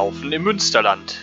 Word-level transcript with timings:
Laufen 0.00 0.32
im 0.32 0.44
Münsterland. 0.44 1.16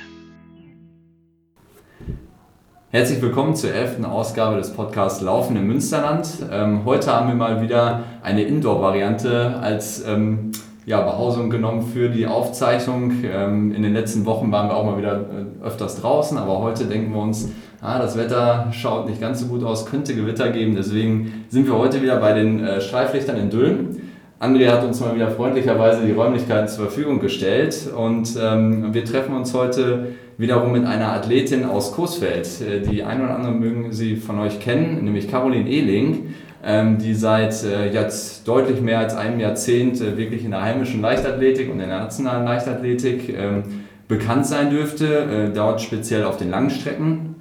Herzlich 2.91 3.19
willkommen 3.23 3.55
zur 3.55 3.73
elften 3.73 4.05
Ausgabe 4.05 4.57
des 4.57 4.71
Podcasts 4.71 5.19
Laufen 5.19 5.55
im 5.55 5.65
Münsterland. 5.65 6.27
Ähm, 6.51 6.85
heute 6.85 7.11
haben 7.11 7.27
wir 7.27 7.33
mal 7.33 7.63
wieder 7.63 8.03
eine 8.21 8.43
Indoor-Variante 8.43 9.57
als 9.59 10.05
ähm, 10.05 10.51
ja, 10.85 11.01
Behausung 11.01 11.49
genommen 11.49 11.87
für 11.91 12.09
die 12.09 12.27
Aufzeichnung. 12.27 13.13
Ähm, 13.23 13.73
in 13.73 13.81
den 13.81 13.93
letzten 13.93 14.27
Wochen 14.27 14.51
waren 14.51 14.69
wir 14.69 14.77
auch 14.77 14.85
mal 14.85 14.99
wieder 14.99 15.21
äh, 15.21 15.65
öfters 15.65 15.99
draußen, 15.99 16.37
aber 16.37 16.59
heute 16.59 16.85
denken 16.85 17.11
wir 17.15 17.21
uns, 17.23 17.49
ah, 17.81 17.97
das 17.97 18.15
Wetter 18.15 18.67
schaut 18.73 19.09
nicht 19.09 19.19
ganz 19.19 19.39
so 19.39 19.47
gut 19.47 19.63
aus, 19.63 19.87
könnte 19.87 20.13
Gewitter 20.13 20.51
geben. 20.51 20.75
Deswegen 20.75 21.45
sind 21.49 21.65
wir 21.65 21.75
heute 21.79 22.03
wieder 22.03 22.17
bei 22.17 22.33
den 22.33 22.63
äh, 22.63 22.79
Streiflichtern 22.79 23.37
in 23.37 23.49
Dülmen. 23.49 24.06
André 24.39 24.69
hat 24.69 24.83
uns 24.83 24.99
mal 24.99 25.15
wieder 25.15 25.31
freundlicherweise 25.31 26.05
die 26.05 26.11
Räumlichkeiten 26.11 26.67
zur 26.67 26.85
Verfügung 26.85 27.19
gestellt 27.19 27.89
und 27.95 28.37
ähm, 28.39 28.93
wir 28.93 29.03
treffen 29.03 29.35
uns 29.35 29.51
heute 29.55 30.09
wiederum 30.37 30.71
mit 30.71 30.85
einer 30.85 31.11
Athletin 31.13 31.65
aus 31.65 31.91
Coesfeld. 31.93 32.47
Äh, 32.61 32.81
die 32.81 33.03
ein 33.03 33.23
oder 33.23 33.35
anderen 33.35 33.59
mögen 33.59 33.91
sie 33.91 34.15
von 34.15 34.37
euch 34.37 34.59
kennen, 34.59 35.03
nämlich 35.03 35.27
Caroline 35.27 35.67
Ehling, 35.67 36.35
ähm, 36.63 36.99
die 36.99 37.15
seit 37.15 37.63
äh, 37.63 37.91
jetzt 37.91 38.47
deutlich 38.47 38.79
mehr 38.79 38.99
als 38.99 39.15
einem 39.15 39.39
Jahrzehnt 39.39 39.99
äh, 40.01 40.17
wirklich 40.17 40.45
in 40.45 40.51
der 40.51 40.61
heimischen 40.61 41.01
Leichtathletik 41.01 41.71
und 41.71 41.79
in 41.79 41.89
der 41.89 41.99
nationalen 41.99 42.45
Leichtathletik 42.45 43.35
ähm, 43.35 43.63
bekannt 44.07 44.45
sein 44.45 44.69
dürfte, 44.69 45.07
äh, 45.07 45.49
dort 45.51 45.81
speziell 45.81 46.25
auf 46.25 46.37
den 46.37 46.51
Langstrecken. 46.51 47.35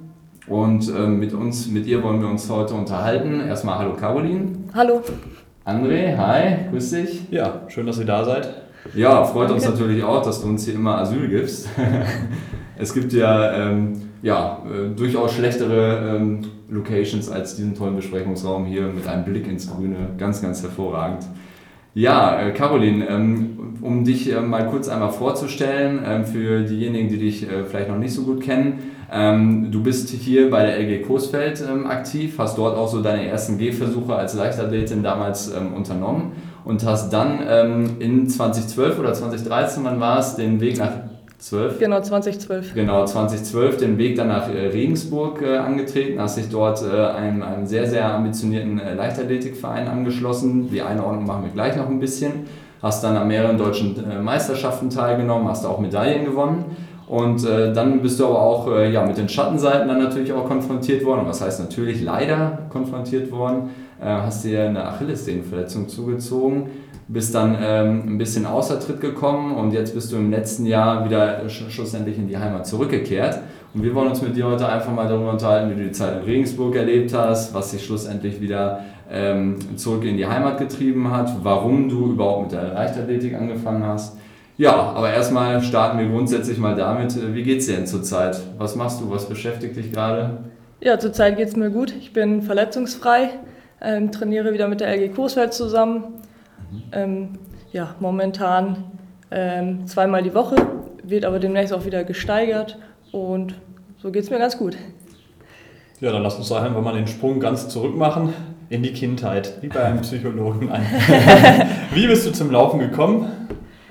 Und 0.47 0.89
ähm, 0.89 1.19
mit 1.19 1.33
uns, 1.33 1.67
mit 1.67 1.85
ihr 1.85 2.01
wollen 2.01 2.21
wir 2.21 2.29
uns 2.29 2.49
heute 2.49 2.73
unterhalten. 2.73 3.41
Erstmal 3.47 3.77
hallo 3.77 3.93
Caroline. 3.93 4.47
Hallo. 4.73 5.03
André, 5.67 6.15
hi, 6.15 6.69
grüß 6.71 6.91
dich. 6.91 7.29
Ja, 7.29 7.63
schön, 7.67 7.85
dass 7.85 7.99
ihr 7.99 8.05
da 8.05 8.23
seid. 8.23 8.47
Ja, 8.95 9.25
freut 9.25 9.51
uns 9.51 9.65
natürlich 9.65 10.01
auch, 10.01 10.21
dass 10.21 10.41
du 10.41 10.47
uns 10.47 10.63
hier 10.63 10.75
immer 10.75 10.97
Asyl 10.99 11.27
gibst. 11.27 11.67
es 12.77 12.93
gibt 12.93 13.11
ja, 13.11 13.51
ähm, 13.51 14.01
ja 14.21 14.63
äh, 14.65 14.95
durchaus 14.95 15.33
schlechtere 15.33 16.15
ähm, 16.15 16.39
Locations 16.69 17.29
als 17.29 17.57
diesen 17.57 17.75
tollen 17.75 17.97
Besprechungsraum 17.97 18.65
hier 18.65 18.83
mit 18.83 19.05
einem 19.09 19.25
Blick 19.25 19.45
ins 19.45 19.69
Grüne. 19.69 19.97
Ganz, 20.17 20.41
ganz 20.41 20.63
hervorragend. 20.63 21.25
Ja, 21.97 22.39
äh, 22.39 22.51
Caroline, 22.51 23.09
ähm, 23.09 23.73
um 23.81 24.03
dich 24.03 24.31
äh, 24.31 24.39
mal 24.39 24.67
kurz 24.67 24.87
einmal 24.87 25.09
vorzustellen, 25.09 26.01
ähm, 26.05 26.25
für 26.25 26.61
diejenigen, 26.61 27.09
die 27.09 27.17
dich 27.17 27.49
äh, 27.49 27.65
vielleicht 27.65 27.89
noch 27.89 27.97
nicht 27.97 28.13
so 28.13 28.21
gut 28.21 28.39
kennen. 28.39 28.91
Ähm, 29.11 29.71
du 29.71 29.81
bist 29.81 30.09
hier 30.09 30.51
bei 30.51 30.63
der 30.63 30.77
LG 30.77 31.07
Coesfeld 31.07 31.67
aktiv, 31.87 32.35
hast 32.37 32.59
dort 32.59 32.77
auch 32.77 32.87
so 32.87 33.01
deine 33.01 33.25
ersten 33.25 33.57
Gehversuche 33.57 34.15
als 34.15 34.35
Leichtathletin 34.35 35.01
damals 35.01 35.51
unternommen 35.75 36.33
und 36.65 36.85
hast 36.85 37.11
dann 37.11 37.95
in 37.99 38.27
2012 38.27 38.99
oder 38.99 39.13
2013, 39.13 39.83
wann 39.85 40.01
war 40.01 40.19
es, 40.19 40.35
den 40.35 40.59
Weg 40.59 40.77
nach 40.77 40.91
12? 41.39 41.79
Genau, 41.79 42.01
2012. 42.01 42.73
Genau, 42.73 43.05
2012 43.05 43.77
den 43.77 43.97
Weg 43.97 44.15
dann 44.15 44.29
nach 44.29 44.49
äh, 44.49 44.67
Regensburg 44.67 45.41
äh, 45.41 45.57
angetreten, 45.57 46.19
hast 46.19 46.37
dich 46.37 46.49
dort 46.49 46.81
äh, 46.83 47.05
einem, 47.05 47.43
einem 47.43 47.67
sehr, 47.67 47.87
sehr 47.87 48.11
ambitionierten 48.11 48.77
Leichtathletikverein 48.77 49.87
angeschlossen. 49.87 50.69
Die 50.71 50.81
Einordnung 50.81 51.25
machen 51.25 51.43
wir 51.43 51.51
gleich 51.51 51.75
noch 51.75 51.89
ein 51.89 51.99
bisschen. 51.99 52.47
Hast 52.81 53.03
dann 53.03 53.17
an 53.17 53.27
mehreren 53.27 53.57
deutschen 53.57 53.95
Meisterschaften 54.23 54.91
teilgenommen, 54.91 55.47
hast 55.47 55.65
auch 55.65 55.79
Medaillen 55.79 56.25
gewonnen 56.25 56.65
und 57.07 57.45
äh, 57.45 57.73
dann 57.73 58.01
bist 58.01 58.19
du 58.19 58.25
aber 58.25 58.41
auch 58.41 58.67
äh, 58.69 58.91
ja, 58.91 59.05
mit 59.05 59.17
den 59.17 59.29
Schattenseiten 59.29 59.87
dann 59.87 59.99
natürlich 59.99 60.33
auch 60.33 60.45
konfrontiert 60.45 61.05
worden. 61.05 61.21
Und 61.21 61.29
was 61.29 61.41
heißt 61.41 61.61
natürlich 61.61 62.01
leider 62.01 62.63
konfrontiert 62.69 63.31
worden? 63.31 63.69
Äh, 64.01 64.05
hast 64.07 64.43
dir 64.43 64.65
eine 64.65 64.85
Achillessehnenverletzung 64.85 65.87
zugezogen, 65.87 66.69
bist 67.07 67.33
dann 67.33 67.57
ähm, 67.61 68.03
ein 68.05 68.17
bisschen 68.17 68.45
außer 68.45 68.79
Tritt 68.79 69.01
gekommen 69.01 69.55
und 69.55 69.71
jetzt 69.71 69.93
bist 69.93 70.11
du 70.11 70.17
im 70.17 70.31
letzten 70.31 70.65
Jahr 70.65 71.05
wieder 71.05 71.47
sch 71.49 71.63
schlussendlich 71.69 72.17
in 72.17 72.27
die 72.27 72.37
Heimat 72.37 72.67
zurückgekehrt. 72.67 73.39
Und 73.73 73.83
wir 73.83 73.93
wollen 73.95 74.09
uns 74.09 74.21
mit 74.21 74.35
dir 74.35 74.45
heute 74.45 74.67
einfach 74.67 74.91
mal 74.91 75.07
darüber 75.07 75.31
unterhalten, 75.31 75.69
wie 75.71 75.75
du 75.75 75.87
die 75.87 75.91
Zeit 75.91 76.21
in 76.21 76.23
Regensburg 76.23 76.75
erlebt 76.75 77.13
hast, 77.13 77.53
was 77.53 77.71
dich 77.71 77.85
schlussendlich 77.85 78.41
wieder 78.41 78.81
ähm, 79.11 79.57
zurück 79.75 80.03
in 80.03 80.17
die 80.17 80.25
Heimat 80.25 80.57
getrieben 80.57 81.11
hat, 81.11 81.31
warum 81.43 81.89
du 81.89 82.11
überhaupt 82.11 82.43
mit 82.43 82.51
der 82.53 82.73
Leichtathletik 82.73 83.35
angefangen 83.35 83.85
hast 83.85 84.17
ja, 84.57 84.73
aber 84.73 85.13
erstmal 85.13 85.61
starten 85.61 85.99
wir 85.99 86.07
grundsätzlich 86.07 86.57
mal 86.57 86.75
damit, 86.75 87.15
äh, 87.15 87.35
wie 87.35 87.43
geht 87.43 87.59
es 87.59 87.67
dir 87.67 87.75
denn 87.75 87.85
zurzeit? 87.85 88.39
Was 88.57 88.75
machst 88.75 88.99
du? 88.99 89.11
Was 89.11 89.29
beschäftigt 89.29 89.75
dich 89.75 89.93
gerade? 89.93 90.39
Ja, 90.81 90.97
zurzeit 90.97 91.37
geht 91.37 91.49
es 91.49 91.55
mir 91.55 91.69
gut. 91.69 91.93
Ich 91.99 92.11
bin 92.11 92.41
verletzungsfrei, 92.41 93.29
ähm, 93.81 94.11
trainiere 94.11 94.53
wieder 94.53 94.67
mit 94.67 94.81
der 94.81 94.87
LG 94.89 95.13
Coesfeld 95.13 95.53
zusammen. 95.53 96.05
Ähm, 96.91 97.29
ja, 97.71 97.95
momentan 97.99 98.83
ähm, 99.31 99.87
zweimal 99.87 100.23
die 100.23 100.33
Woche, 100.33 100.55
wird 101.03 101.25
aber 101.25 101.39
demnächst 101.39 101.73
auch 101.73 101.85
wieder 101.85 102.03
gesteigert 102.03 102.77
und 103.11 103.55
so 103.97 104.11
geht 104.11 104.23
es 104.23 104.29
mir 104.29 104.39
ganz 104.39 104.57
gut. 104.57 104.77
Ja, 105.99 106.11
dann 106.11 106.21
lass 106.21 106.35
uns 106.35 106.49
doch 106.49 106.61
einfach 106.61 106.81
mal 106.81 106.93
den 106.93 107.07
Sprung 107.07 107.39
ganz 107.39 107.69
zurück 107.69 107.95
machen 107.95 108.33
in 108.69 108.83
die 108.83 108.93
Kindheit, 108.93 109.57
wie 109.61 109.67
bei 109.67 109.83
einem 109.83 110.01
Psychologen. 110.01 110.69
wie 111.93 112.07
bist 112.07 112.27
du 112.27 112.31
zum 112.31 112.51
Laufen 112.51 112.79
gekommen? 112.79 113.27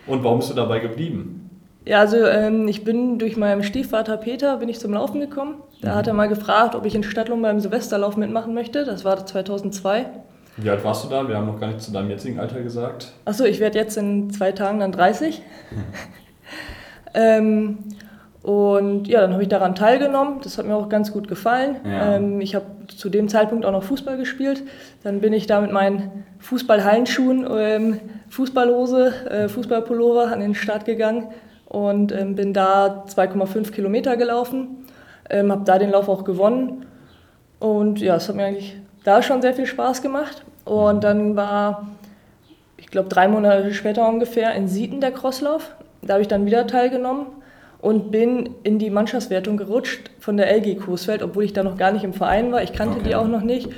Und 0.06 0.22
warum 0.22 0.38
bist 0.38 0.50
du 0.50 0.54
dabei 0.54 0.78
geblieben? 0.78 1.50
Ja, 1.84 2.00
also 2.00 2.16
ähm, 2.24 2.68
ich 2.68 2.84
bin 2.84 3.18
durch 3.18 3.36
meinen 3.36 3.62
Stiefvater 3.62 4.16
Peter 4.16 4.56
bin 4.56 4.68
ich 4.68 4.78
zum 4.78 4.92
Laufen 4.92 5.20
gekommen. 5.20 5.56
Da 5.80 5.92
mhm. 5.92 5.96
hat 5.96 6.06
er 6.06 6.14
mal 6.14 6.28
gefragt, 6.28 6.74
ob 6.74 6.84
ich 6.84 6.94
in 6.94 7.02
Stadtlohn 7.02 7.42
beim 7.42 7.60
Silvesterlauf 7.60 8.16
mitmachen 8.16 8.54
möchte. 8.54 8.84
Das 8.84 9.04
war 9.04 9.24
2002. 9.24 10.06
Wie 10.56 10.70
alt 10.70 10.82
warst 10.84 11.04
du 11.04 11.08
da? 11.08 11.28
Wir 11.28 11.36
haben 11.36 11.46
noch 11.46 11.60
gar 11.60 11.68
nicht 11.68 11.82
zu 11.82 11.92
deinem 11.92 12.10
jetzigen 12.10 12.40
Alter 12.40 12.62
gesagt. 12.62 13.12
Achso, 13.24 13.44
ich 13.44 13.60
werde 13.60 13.78
jetzt 13.78 13.96
in 13.96 14.30
zwei 14.30 14.52
Tagen 14.52 14.80
dann 14.80 14.92
30. 14.92 15.42
ähm, 17.14 17.78
und 18.42 19.08
ja, 19.08 19.20
dann 19.20 19.32
habe 19.32 19.42
ich 19.42 19.48
daran 19.48 19.74
teilgenommen. 19.74 20.40
Das 20.42 20.56
hat 20.56 20.66
mir 20.66 20.76
auch 20.76 20.88
ganz 20.88 21.12
gut 21.12 21.28
gefallen. 21.28 21.76
Ja. 21.84 22.14
Ähm, 22.16 22.40
ich 22.40 22.54
habe 22.54 22.64
zu 22.86 23.10
dem 23.10 23.28
Zeitpunkt 23.28 23.66
auch 23.66 23.72
noch 23.72 23.82
Fußball 23.82 24.16
gespielt. 24.16 24.62
Dann 25.02 25.20
bin 25.20 25.32
ich 25.32 25.46
da 25.46 25.60
mit 25.60 25.72
meinen 25.72 26.24
Fußballhallenschuhen, 26.38 27.46
ähm, 27.50 28.00
Fußballhose, 28.30 29.28
äh, 29.28 29.48
Fußballpullover 29.48 30.32
an 30.32 30.40
den 30.40 30.54
Start 30.54 30.84
gegangen 30.84 31.28
und 31.66 32.12
ähm, 32.12 32.36
bin 32.36 32.52
da 32.52 33.04
2,5 33.08 33.72
Kilometer 33.72 34.16
gelaufen. 34.16 34.86
Ähm, 35.28 35.50
habe 35.50 35.64
da 35.64 35.78
den 35.78 35.90
Lauf 35.90 36.08
auch 36.08 36.24
gewonnen. 36.24 36.86
Und 37.58 38.00
ja, 38.00 38.16
es 38.16 38.28
hat 38.28 38.36
mir 38.36 38.44
eigentlich 38.44 38.76
da 39.06 39.22
schon 39.22 39.40
sehr 39.40 39.54
viel 39.54 39.66
Spaß 39.66 40.02
gemacht. 40.02 40.44
Und 40.64 41.04
dann 41.04 41.36
war, 41.36 41.86
ich 42.76 42.88
glaube, 42.88 43.08
drei 43.08 43.28
Monate 43.28 43.72
später 43.72 44.08
ungefähr 44.08 44.54
in 44.54 44.66
Sieten 44.66 45.00
der 45.00 45.12
Crosslauf. 45.12 45.70
Da 46.02 46.14
habe 46.14 46.22
ich 46.22 46.28
dann 46.28 46.44
wieder 46.44 46.66
teilgenommen 46.66 47.26
und 47.80 48.10
bin 48.10 48.50
in 48.64 48.78
die 48.78 48.90
Mannschaftswertung 48.90 49.56
gerutscht 49.56 50.10
von 50.18 50.36
der 50.36 50.50
LG 50.50 50.78
Coesfeld, 50.80 51.22
obwohl 51.22 51.44
ich 51.44 51.52
da 51.52 51.62
noch 51.62 51.76
gar 51.76 51.92
nicht 51.92 52.04
im 52.04 52.14
Verein 52.14 52.50
war. 52.50 52.62
Ich 52.62 52.72
kannte 52.72 52.96
okay. 52.96 53.08
die 53.08 53.14
auch 53.14 53.28
noch 53.28 53.42
nicht. 53.42 53.68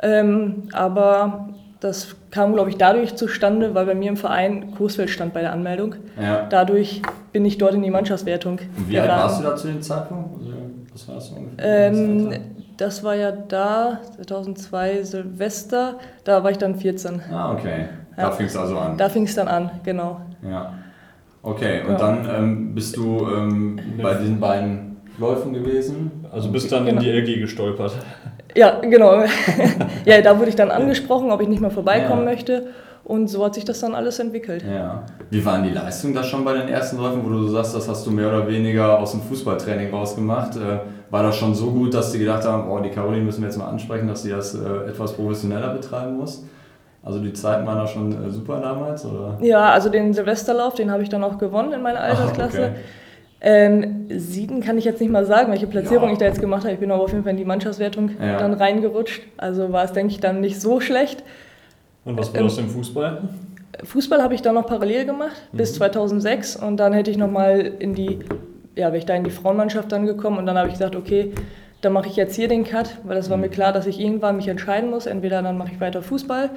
Ähm, 0.00 0.68
aber 0.72 1.48
das 1.80 2.14
kam, 2.30 2.52
glaube 2.52 2.70
ich, 2.70 2.76
dadurch 2.76 3.16
zustande, 3.16 3.74
weil 3.74 3.86
bei 3.86 3.96
mir 3.96 4.10
im 4.10 4.16
Verein 4.16 4.74
Coesfeld 4.76 5.10
stand 5.10 5.32
bei 5.32 5.40
der 5.40 5.52
Anmeldung. 5.52 5.96
Ja. 6.20 6.46
Dadurch 6.48 7.02
bin 7.32 7.44
ich 7.44 7.58
dort 7.58 7.74
in 7.74 7.82
die 7.82 7.90
Mannschaftswertung. 7.90 8.60
Und 8.76 8.88
wie 8.88 8.98
alt 9.00 9.08
warst 9.08 9.40
du 9.40 9.44
da 9.44 9.56
zu 9.56 9.66
dem 9.66 9.82
Zeitpunkt? 9.82 10.38
Also, 10.38 10.52
was 10.92 11.08
war 11.08 11.14
das 11.16 11.30
ungefähr? 11.30 11.88
Ähm, 11.88 12.57
das 12.78 13.02
war 13.02 13.14
ja 13.14 13.32
da, 13.32 14.00
2002 14.16 15.02
Silvester, 15.02 15.98
da 16.24 16.42
war 16.42 16.50
ich 16.50 16.58
dann 16.58 16.76
14. 16.76 17.20
Ah, 17.30 17.52
okay. 17.52 17.88
Da 18.16 18.22
ja. 18.22 18.30
fing 18.30 18.46
es 18.46 18.56
also 18.56 18.78
an. 18.78 18.96
Da 18.96 19.08
fing 19.08 19.24
es 19.24 19.34
dann 19.34 19.48
an, 19.48 19.70
genau. 19.84 20.20
Ja. 20.42 20.72
Okay, 21.42 21.82
und 21.86 21.92
ja. 21.92 21.98
dann 21.98 22.28
ähm, 22.30 22.74
bist 22.74 22.96
du 22.96 23.26
ähm, 23.28 23.80
bei 24.00 24.14
diesen 24.14 24.40
beiden 24.40 24.96
Läufen 25.18 25.52
gewesen? 25.52 26.24
Also 26.30 26.50
bist 26.50 26.70
dann 26.70 26.86
genau. 26.86 27.00
in 27.00 27.04
die 27.04 27.10
LG 27.10 27.40
gestolpert? 27.40 27.92
Ja, 28.54 28.80
genau. 28.80 29.24
ja, 30.04 30.20
da 30.20 30.38
wurde 30.38 30.50
ich 30.50 30.56
dann 30.56 30.70
angesprochen, 30.70 31.30
ob 31.30 31.40
ich 31.40 31.48
nicht 31.48 31.60
mehr 31.60 31.70
vorbeikommen 31.70 32.24
ja. 32.24 32.30
möchte. 32.30 32.66
Und 33.04 33.28
so 33.28 33.44
hat 33.44 33.54
sich 33.54 33.64
das 33.64 33.80
dann 33.80 33.94
alles 33.94 34.18
entwickelt. 34.18 34.64
Ja. 34.68 35.04
Wie 35.30 35.44
waren 35.44 35.62
die 35.62 35.70
Leistungen 35.70 36.14
da 36.14 36.22
schon 36.22 36.44
bei 36.44 36.52
den 36.52 36.68
ersten 36.68 36.98
Läufen, 36.98 37.24
wo 37.24 37.30
du 37.30 37.42
so 37.42 37.48
sagst, 37.48 37.74
das 37.74 37.88
hast 37.88 38.06
du 38.06 38.10
mehr 38.10 38.28
oder 38.28 38.46
weniger 38.46 38.98
aus 38.98 39.12
dem 39.12 39.22
Fußballtraining 39.22 39.90
rausgemacht? 39.90 40.56
War 41.10 41.22
das 41.22 41.36
schon 41.36 41.54
so 41.54 41.70
gut, 41.70 41.94
dass 41.94 42.12
die 42.12 42.18
gedacht 42.18 42.44
haben, 42.44 42.70
oh, 42.70 42.78
die 42.80 42.90
Caroline 42.90 43.24
müssen 43.24 43.40
wir 43.40 43.48
jetzt 43.48 43.56
mal 43.56 43.68
ansprechen, 43.68 44.06
dass 44.08 44.22
sie 44.22 44.30
das 44.30 44.54
äh, 44.54 44.88
etwas 44.88 45.14
professioneller 45.14 45.72
betreiben 45.72 46.16
muss? 46.16 46.44
Also 47.02 47.20
die 47.20 47.32
Zeiten 47.32 47.66
waren 47.66 47.78
da 47.78 47.86
schon 47.86 48.12
äh, 48.12 48.30
super 48.30 48.60
damals, 48.60 49.04
oder? 49.06 49.38
Ja, 49.40 49.70
also 49.70 49.88
den 49.88 50.12
Silvesterlauf, 50.12 50.74
den 50.74 50.90
habe 50.90 51.02
ich 51.02 51.08
dann 51.08 51.24
auch 51.24 51.38
gewonnen 51.38 51.72
in 51.72 51.82
meiner 51.82 52.00
Altersklasse. 52.00 52.62
Ach, 52.64 52.70
okay. 52.70 52.80
Ähm, 53.40 54.06
Sieden 54.10 54.60
kann 54.60 54.78
ich 54.78 54.84
jetzt 54.84 55.00
nicht 55.00 55.10
mal 55.10 55.24
sagen, 55.24 55.50
welche 55.52 55.68
Platzierung 55.68 56.08
ja. 56.08 56.12
ich 56.12 56.18
da 56.18 56.24
jetzt 56.24 56.40
gemacht 56.40 56.64
habe. 56.64 56.74
Ich 56.74 56.80
bin 56.80 56.90
aber 56.90 57.04
auf 57.04 57.12
jeden 57.12 57.22
Fall 57.22 57.30
in 57.30 57.36
die 57.36 57.44
Mannschaftswertung 57.44 58.10
ja. 58.20 58.38
dann 58.38 58.52
reingerutscht. 58.52 59.22
Also 59.36 59.72
war 59.72 59.84
es, 59.84 59.92
denke 59.92 60.12
ich, 60.12 60.20
dann 60.20 60.40
nicht 60.40 60.60
so 60.60 60.80
schlecht. 60.80 61.22
Und 62.04 62.18
was 62.18 62.34
war 62.34 62.42
das 62.42 62.58
ähm, 62.58 62.64
im 62.64 62.70
Fußball? 62.70 63.22
Fußball 63.84 64.22
habe 64.22 64.34
ich 64.34 64.42
dann 64.42 64.56
noch 64.56 64.66
parallel 64.66 65.04
gemacht, 65.04 65.36
mhm. 65.52 65.56
bis 65.56 65.74
2006. 65.74 66.56
Und 66.56 66.78
dann 66.78 66.92
hätte 66.92 67.10
ich 67.12 67.16
nochmal 67.16 67.60
in 67.60 67.94
die, 67.94 68.18
ja, 68.78 68.86
wäre 68.86 68.98
ich 68.98 69.06
da 69.06 69.14
in 69.14 69.24
die 69.24 69.30
Frauenmannschaft 69.30 69.90
dann 69.90 70.06
gekommen. 70.06 70.38
Und 70.38 70.46
dann 70.46 70.56
habe 70.56 70.68
ich 70.68 70.74
gesagt, 70.74 70.94
okay, 70.94 71.32
dann 71.80 71.92
mache 71.92 72.08
ich 72.08 72.16
jetzt 72.16 72.34
hier 72.36 72.48
den 72.48 72.64
Cut, 72.64 72.98
weil 73.04 73.16
das 73.16 73.28
war 73.28 73.36
mhm. 73.36 73.44
mir 73.44 73.48
klar, 73.48 73.72
dass 73.72 73.86
ich 73.86 74.00
irgendwann 74.00 74.36
mich 74.36 74.48
entscheiden 74.48 74.90
muss. 74.90 75.06
Entweder 75.06 75.42
dann 75.42 75.58
mache 75.58 75.72
ich 75.72 75.80
weiter 75.80 76.02
Fußball 76.02 76.50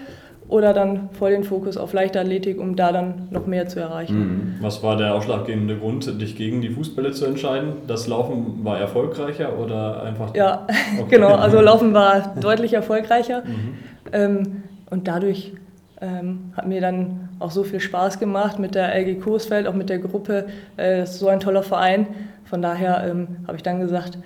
oder 0.47 0.73
dann 0.73 1.09
voll 1.13 1.31
den 1.31 1.43
Fokus 1.43 1.77
auf 1.77 1.93
Leichtathletik, 1.93 2.59
um 2.59 2.75
da 2.75 2.91
dann 2.91 3.27
noch 3.31 3.47
mehr 3.47 3.67
zu 3.67 3.79
erreichen. 3.79 4.19
Mhm. 4.19 4.55
Was 4.61 4.83
war 4.83 4.97
der 4.97 5.15
ausschlaggebende 5.15 5.77
Grund, 5.77 6.21
dich 6.21 6.35
gegen 6.35 6.61
die 6.61 6.69
Fußbälle 6.69 7.11
zu 7.11 7.25
entscheiden? 7.25 7.73
Das 7.87 8.07
Laufen 8.07 8.63
war 8.63 8.79
erfolgreicher 8.79 9.57
oder 9.57 10.03
einfach? 10.03 10.35
Ja, 10.35 10.67
okay. 10.99 11.05
genau. 11.09 11.35
Also 11.35 11.59
Laufen 11.59 11.93
war 11.93 12.35
deutlich 12.39 12.73
erfolgreicher. 12.73 13.43
Mhm. 13.45 13.73
Ähm, 14.13 14.63
und 14.89 15.07
dadurch 15.07 15.53
ähm, 16.01 16.51
hat 16.55 16.67
mir 16.67 16.81
dann 16.81 17.29
auch 17.41 17.51
so 17.51 17.63
viel 17.63 17.79
Spaß 17.79 18.19
gemacht 18.19 18.59
mit 18.59 18.75
der 18.75 18.95
LG 18.95 19.21
Coesfeld, 19.21 19.67
auch 19.67 19.73
mit 19.73 19.89
der 19.89 19.99
Gruppe. 19.99 20.47
Äh, 20.77 20.99
das 20.99 21.11
ist 21.11 21.19
so 21.19 21.27
ein 21.27 21.39
toller 21.39 21.63
Verein. 21.63 22.07
Von 22.45 22.61
daher 22.61 23.05
ähm, 23.07 23.27
habe 23.47 23.57
ich 23.57 23.63
dann 23.63 23.79
gesagt, 23.79 24.17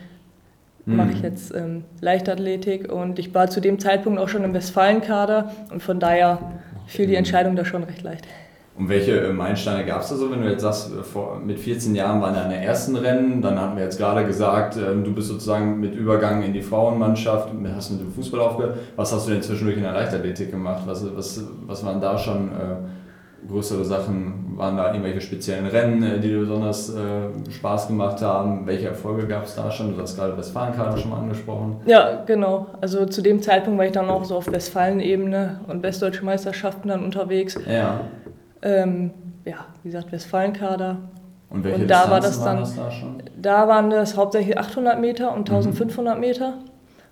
mhm. 0.86 0.96
mache 0.96 1.12
ich 1.12 1.22
jetzt 1.22 1.54
ähm, 1.54 1.84
Leichtathletik 2.02 2.92
und 2.92 3.20
ich 3.20 3.34
war 3.34 3.50
zu 3.50 3.62
dem 3.62 3.80
Zeitpunkt 3.80 4.20
auch 4.20 4.30
schon 4.30 4.44
im 4.44 4.54
Westfalenkader 4.54 5.52
und 5.72 5.84
von 5.84 6.00
daher 6.00 6.40
fiel 6.88 7.08
die 7.08 7.16
Entscheidung 7.16 7.56
da 7.56 7.66
schon 7.66 7.84
recht 7.84 8.04
leicht. 8.04 8.26
Und 8.78 8.90
welche 8.90 9.20
äh, 9.22 9.32
Meilensteine 9.32 9.86
gab 9.86 10.02
es 10.02 10.10
da 10.10 10.16
so, 10.16 10.30
wenn 10.30 10.42
du 10.42 10.50
jetzt 10.50 10.62
sagst, 10.62 10.92
äh, 10.92 11.46
mit 11.46 11.60
14 11.60 11.96
Jahren 11.96 12.22
waren 12.22 12.34
deine 12.34 12.62
ersten 12.62 12.98
Rennen, 12.98 13.42
dann 13.42 13.58
haben 13.58 13.78
wir 13.78 13.84
jetzt 13.84 13.98
gerade 13.98 14.26
gesagt, 14.26 14.76
ähm, 14.76 15.06
du 15.06 15.14
bist 15.14 15.30
sozusagen 15.30 15.80
mit 15.80 15.96
Übergang 15.96 16.44
in 16.44 16.52
die 16.52 16.62
Frauenmannschaft, 16.62 17.50
hast 17.74 17.92
mit 17.92 18.02
dem 18.02 18.12
Fußball 18.12 18.42
aufgehört. 18.42 18.78
Was 18.98 19.14
hast 19.14 19.28
du 19.28 19.32
denn 19.32 19.42
zwischendurch 19.42 19.78
in 19.78 19.84
der 19.84 19.94
Leichtathletik 19.94 20.52
gemacht? 20.52 20.84
Was, 20.86 21.06
was, 21.16 21.42
was 21.66 21.86
waren 21.86 22.02
da 22.02 22.18
schon 22.18 22.50
äh, 22.50 22.76
größere 23.48 23.86
Sachen? 23.86 24.54
Waren 24.56 24.78
da 24.78 24.88
irgendwelche 24.88 25.22
speziellen 25.22 25.66
Rennen, 25.66 26.02
äh, 26.02 26.20
die 26.20 26.30
dir 26.30 26.40
besonders 26.40 26.90
äh, 26.90 27.52
Spaß 27.52 27.88
gemacht 27.88 28.22
haben? 28.22 28.66
Welche 28.66 28.88
Erfolge 28.88 29.28
gab 29.28 29.46
es 29.46 29.56
da 29.56 29.70
schon? 29.70 29.96
Du 29.96 30.02
hast 30.02 30.16
gerade 30.16 30.38
Westfalenkarte 30.38 31.00
schon 31.00 31.12
mal 31.12 31.20
angesprochen. 31.20 31.78
Ja, 31.86 32.24
genau. 32.26 32.68
Also 32.82 33.06
zu 33.06 33.22
dem 33.22 33.42
Zeitpunkt 33.42 33.78
war 33.78 33.86
ich 33.86 33.92
dann 33.92 34.10
auch 34.10 34.24
so 34.24 34.38
auf 34.38 34.52
Westfalen-Ebene 34.52 35.62
und 35.68 35.84
westdeutsche 35.84 36.24
Meisterschaften 36.24 36.88
dann 36.88 37.04
unterwegs. 37.04 37.58
Ja. 37.68 38.02
Ähm, 38.62 39.12
ja, 39.44 39.66
wie 39.84 39.90
gesagt, 39.90 40.12
Westfalenkader. 40.12 40.98
Und 41.50 41.64
welche 41.64 41.82
und 41.82 41.88
da 41.88 42.10
war 42.10 42.20
das 42.20 42.44
dann, 42.44 42.58
das 42.58 42.76
da, 42.76 42.92
schon? 42.92 43.22
da 43.40 43.68
waren 43.68 43.90
das 43.90 44.18
hauptsächlich 44.18 44.58
800 44.58 45.00
Meter 45.00 45.34
und 45.34 45.50
1500 45.50 46.16
mhm. 46.16 46.20
Meter. 46.20 46.54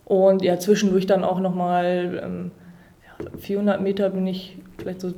Und 0.06 0.42
ja, 0.42 0.60
zwischendurch 0.60 1.06
dann 1.06 1.24
auch 1.24 1.40
nochmal 1.40 2.22
ähm, 2.24 2.52
ja, 3.06 3.30
400 3.38 3.82
Meter 3.82 4.10
bin 4.10 4.28
ich 4.28 4.58
vielleicht 4.78 5.02
so 5.02 5.12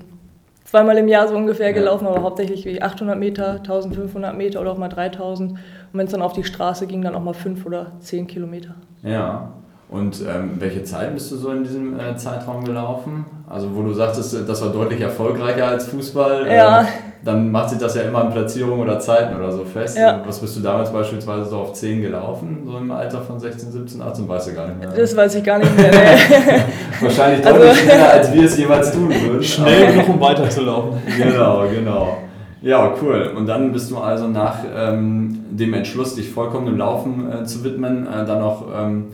zweimal 0.75 0.97
im 0.97 1.07
Jahr 1.07 1.25
so 1.29 1.35
ungefähr 1.35 1.71
gelaufen, 1.71 2.05
aber 2.05 2.21
hauptsächlich 2.21 2.65
wie 2.65 2.81
800 2.81 3.17
Meter, 3.17 3.51
1500 3.59 4.35
Meter 4.35 4.59
oder 4.59 4.73
auch 4.73 4.77
mal 4.77 4.89
3000. 4.89 5.51
Und 5.51 5.59
wenn 5.93 6.05
es 6.05 6.11
dann 6.11 6.21
auf 6.21 6.33
die 6.33 6.43
Straße 6.43 6.85
ging, 6.85 7.01
dann 7.01 7.15
auch 7.15 7.23
mal 7.23 7.33
5 7.33 7.65
oder 7.65 7.93
10 8.01 8.27
Kilometer. 8.27 8.75
Ja. 9.01 9.53
Und 9.87 10.21
ähm, 10.21 10.55
welche 10.59 10.83
Zeit 10.83 11.13
bist 11.13 11.31
du 11.31 11.37
so 11.37 11.51
in 11.51 11.63
diesem 11.63 11.97
äh, 11.97 12.17
Zeitraum 12.17 12.65
gelaufen? 12.65 13.25
Also 13.47 13.73
wo 13.73 13.83
du 13.83 13.93
sagtest, 13.93 14.35
das 14.45 14.61
war 14.61 14.73
deutlich 14.73 14.99
erfolgreicher 14.99 15.67
als 15.67 15.87
Fußball. 15.87 16.47
Ja. 16.47 16.81
Äh, 16.81 16.85
dann 17.25 17.51
macht 17.51 17.71
sich 17.71 17.79
das 17.79 17.95
ja 17.95 18.03
immer 18.03 18.23
in 18.25 18.29
Platzierungen 18.29 18.81
oder 18.81 18.99
Zeiten 18.99 19.35
oder 19.35 19.51
so 19.51 19.65
fest. 19.65 19.97
Ja. 19.97 20.21
Was 20.27 20.39
bist 20.39 20.55
du 20.57 20.61
damals 20.61 20.93
beispielsweise 20.93 21.45
so 21.45 21.57
auf 21.57 21.73
10 21.73 22.03
gelaufen, 22.03 22.59
so 22.67 22.77
im 22.77 22.91
Alter 22.91 23.19
von 23.19 23.39
16, 23.39 23.71
17, 23.71 23.99
18? 23.99 24.29
Weißt 24.29 24.47
du 24.47 24.53
gar 24.53 24.67
nicht 24.67 24.79
mehr. 24.79 24.89
Das 24.89 25.17
weiß 25.17 25.33
ich 25.33 25.43
gar 25.43 25.57
nicht 25.57 25.75
mehr. 25.75 25.91
Nee. 25.91 26.61
Wahrscheinlich 27.01 27.41
deutlich 27.41 27.69
also, 27.69 27.81
schneller, 27.81 28.11
als 28.11 28.31
wir 28.31 28.43
es 28.43 28.57
jemals 28.57 28.91
tun 28.91 29.09
würden. 29.09 29.43
Schnell 29.43 29.91
genug, 29.91 30.09
um 30.09 30.21
weiterzulaufen. 30.21 31.01
genau, 31.17 31.63
genau. 31.67 32.17
Ja, 32.61 32.93
cool. 33.01 33.31
Und 33.35 33.47
dann 33.47 33.71
bist 33.71 33.89
du 33.89 33.97
also 33.97 34.27
nach 34.27 34.59
ähm, 34.75 35.45
dem 35.49 35.73
Entschluss, 35.73 36.13
dich 36.13 36.29
vollkommen 36.29 36.67
dem 36.67 36.77
Laufen 36.77 37.31
äh, 37.31 37.43
zu 37.43 37.63
widmen, 37.63 38.05
äh, 38.05 38.23
dann 38.25 38.39
noch... 38.39 38.65
Ähm, 38.71 39.07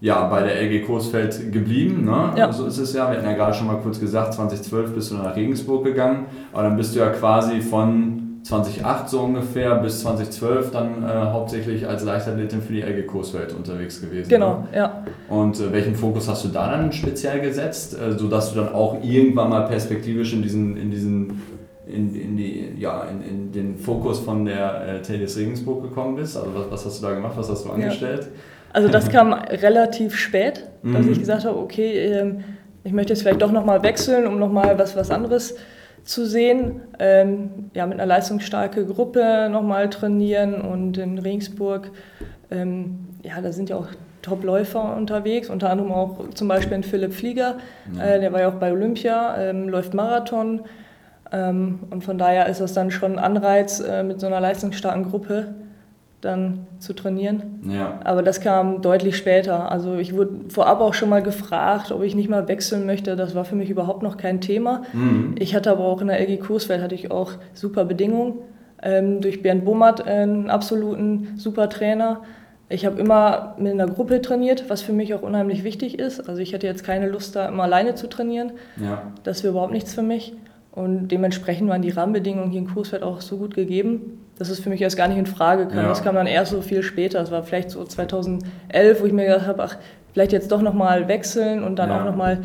ja, 0.00 0.28
bei 0.28 0.42
der 0.42 0.62
LG 0.62 0.86
Coesfeld 0.86 1.52
geblieben. 1.52 2.04
Ne? 2.04 2.32
Ja. 2.36 2.52
So 2.52 2.66
ist 2.66 2.78
es 2.78 2.92
ja. 2.92 3.10
Wir 3.10 3.18
hatten 3.18 3.26
ja 3.26 3.34
gerade 3.34 3.54
schon 3.54 3.66
mal 3.66 3.78
kurz 3.78 3.98
gesagt, 3.98 4.34
2012 4.34 4.94
bist 4.94 5.10
du 5.10 5.16
nach 5.16 5.34
Regensburg 5.34 5.84
gegangen. 5.84 6.26
Aber 6.52 6.64
dann 6.64 6.76
bist 6.76 6.94
du 6.94 7.00
ja 7.00 7.08
quasi 7.10 7.60
von 7.60 8.28
2008 8.44 9.08
so 9.08 9.20
ungefähr 9.20 9.74
bis 9.76 10.00
2012 10.00 10.70
dann 10.70 11.02
äh, 11.02 11.06
hauptsächlich 11.06 11.86
als 11.86 12.04
Leichtathletin 12.04 12.62
für 12.62 12.72
die 12.72 12.82
LG 12.82 13.06
Coesfeld 13.06 13.52
unterwegs 13.52 14.00
gewesen. 14.00 14.28
Genau, 14.28 14.60
ne? 14.60 14.68
ja. 14.74 15.02
Und 15.28 15.58
äh, 15.60 15.72
welchen 15.72 15.96
Fokus 15.96 16.28
hast 16.28 16.44
du 16.44 16.48
da 16.48 16.70
dann 16.70 16.92
speziell 16.92 17.40
gesetzt, 17.40 17.98
äh, 17.98 18.12
sodass 18.16 18.52
du 18.52 18.60
dann 18.60 18.72
auch 18.72 19.02
irgendwann 19.02 19.50
mal 19.50 19.62
perspektivisch 19.62 20.32
in 20.32 20.42
diesen, 20.42 20.76
in 20.76 20.90
diesen 20.90 21.42
in, 21.86 22.14
in, 22.14 22.36
die, 22.36 22.74
ja, 22.78 23.04
in, 23.04 23.22
in 23.22 23.52
den 23.52 23.76
Fokus 23.78 24.20
von 24.20 24.44
der 24.44 24.86
äh, 24.86 25.02
Telis 25.02 25.36
Regensburg 25.36 25.82
gekommen 25.82 26.16
bist? 26.16 26.36
Also 26.36 26.50
was, 26.54 26.70
was 26.70 26.86
hast 26.86 27.02
du 27.02 27.06
da 27.06 27.14
gemacht, 27.14 27.32
was 27.36 27.50
hast 27.50 27.64
du 27.64 27.70
angestellt? 27.70 28.22
Ja. 28.22 28.28
Also 28.72 28.88
das 28.88 29.08
kam 29.08 29.32
relativ 29.32 30.16
spät, 30.16 30.64
dass 30.82 31.06
mhm. 31.06 31.12
ich 31.12 31.18
gesagt 31.20 31.44
habe, 31.44 31.58
okay, 31.58 32.12
ähm, 32.12 32.44
ich 32.84 32.92
möchte 32.92 33.12
jetzt 33.12 33.22
vielleicht 33.22 33.42
doch 33.42 33.52
nochmal 33.52 33.82
wechseln, 33.82 34.26
um 34.26 34.38
nochmal 34.38 34.78
was, 34.78 34.96
was 34.96 35.10
anderes 35.10 35.56
zu 36.04 36.26
sehen. 36.26 36.80
Ähm, 36.98 37.70
ja, 37.74 37.86
mit 37.86 37.94
einer 37.94 38.06
leistungsstarken 38.06 38.86
Gruppe 38.86 39.48
nochmal 39.50 39.90
trainieren 39.90 40.60
und 40.60 40.96
in 40.98 41.18
Regensburg, 41.18 41.90
ähm, 42.50 43.08
ja, 43.22 43.40
da 43.40 43.52
sind 43.52 43.68
ja 43.68 43.76
auch 43.76 43.88
Top-Läufer 44.22 44.96
unterwegs, 44.96 45.48
unter 45.48 45.70
anderem 45.70 45.92
auch 45.92 46.30
zum 46.34 46.48
Beispiel 46.48 46.74
ein 46.74 46.82
Philipp 46.82 47.14
Flieger, 47.14 47.56
ja. 47.96 48.04
äh, 48.04 48.20
der 48.20 48.32
war 48.32 48.40
ja 48.40 48.48
auch 48.48 48.54
bei 48.54 48.72
Olympia, 48.72 49.36
ähm, 49.38 49.68
läuft 49.68 49.94
Marathon. 49.94 50.62
Ähm, 51.30 51.80
und 51.90 52.04
von 52.04 52.16
daher 52.16 52.46
ist 52.48 52.60
das 52.60 52.72
dann 52.72 52.90
schon 52.90 53.12
ein 53.12 53.18
Anreiz, 53.18 53.80
äh, 53.80 54.02
mit 54.02 54.20
so 54.20 54.26
einer 54.26 54.40
leistungsstarken 54.40 55.04
Gruppe 55.04 55.54
dann 56.20 56.66
zu 56.80 56.94
trainieren. 56.94 57.60
Ja. 57.68 58.00
Aber 58.02 58.22
das 58.22 58.40
kam 58.40 58.82
deutlich 58.82 59.16
später. 59.16 59.70
Also 59.70 59.96
ich 59.96 60.16
wurde 60.16 60.32
vorab 60.48 60.80
auch 60.80 60.94
schon 60.94 61.08
mal 61.08 61.22
gefragt, 61.22 61.92
ob 61.92 62.02
ich 62.02 62.16
nicht 62.16 62.28
mal 62.28 62.48
wechseln 62.48 62.86
möchte. 62.86 63.14
Das 63.14 63.34
war 63.34 63.44
für 63.44 63.54
mich 63.54 63.70
überhaupt 63.70 64.02
noch 64.02 64.16
kein 64.16 64.40
Thema. 64.40 64.82
Mhm. 64.92 65.36
Ich 65.38 65.54
hatte 65.54 65.70
aber 65.70 65.84
auch 65.84 66.00
in 66.00 66.08
der 66.08 66.20
LG 66.20 66.40
Kursfeld 66.40 66.82
hatte 66.82 66.94
ich 66.94 67.10
auch 67.10 67.32
super 67.52 67.84
Bedingungen. 67.84 68.34
Ähm, 68.82 69.20
durch 69.20 69.42
Bernd 69.42 69.64
Bummert 69.64 70.06
einen 70.06 70.50
absoluten 70.50 71.34
super 71.36 71.68
Trainer. 71.68 72.22
Ich 72.68 72.84
habe 72.84 73.00
immer 73.00 73.54
mit 73.58 73.72
einer 73.72 73.86
Gruppe 73.86 74.20
trainiert, 74.20 74.68
was 74.68 74.82
für 74.82 74.92
mich 74.92 75.14
auch 75.14 75.22
unheimlich 75.22 75.64
wichtig 75.64 75.98
ist. 75.98 76.28
Also 76.28 76.42
ich 76.42 76.52
hatte 76.52 76.66
jetzt 76.66 76.84
keine 76.84 77.08
Lust, 77.08 77.34
da 77.34 77.46
immer 77.46 77.62
alleine 77.62 77.94
zu 77.94 78.08
trainieren. 78.08 78.52
Ja. 78.76 79.12
Das 79.22 79.42
wäre 79.42 79.52
überhaupt 79.52 79.72
nichts 79.72 79.94
für 79.94 80.02
mich. 80.02 80.34
Und 80.72 81.08
dementsprechend 81.08 81.68
waren 81.68 81.82
die 81.82 81.90
Rahmenbedingungen 81.90 82.50
hier 82.50 82.60
in 82.60 82.68
Kursfeld 82.68 83.02
auch 83.02 83.20
so 83.20 83.38
gut 83.38 83.54
gegeben, 83.54 84.20
dass 84.38 84.48
es 84.50 84.60
für 84.60 84.70
mich 84.70 84.80
erst 84.80 84.96
gar 84.96 85.08
nicht 85.08 85.18
in 85.18 85.26
Frage 85.26 85.66
kam. 85.66 85.78
Ja. 85.78 85.88
Das 85.88 86.02
kam 86.02 86.14
dann 86.14 86.26
erst 86.26 86.52
so 86.52 86.62
viel 86.62 86.82
später. 86.82 87.18
Das 87.18 87.30
war 87.30 87.42
vielleicht 87.42 87.70
so 87.70 87.84
2011, 87.84 89.00
wo 89.00 89.04
ich 89.04 89.12
mir 89.12 89.26
gedacht 89.26 89.46
habe, 89.46 89.62
ach, 89.62 89.76
vielleicht 90.12 90.32
jetzt 90.32 90.52
doch 90.52 90.62
nochmal 90.62 91.08
wechseln 91.08 91.64
und 91.64 91.76
dann 91.76 91.90
ja. 91.90 92.00
auch 92.00 92.04
nochmal 92.04 92.38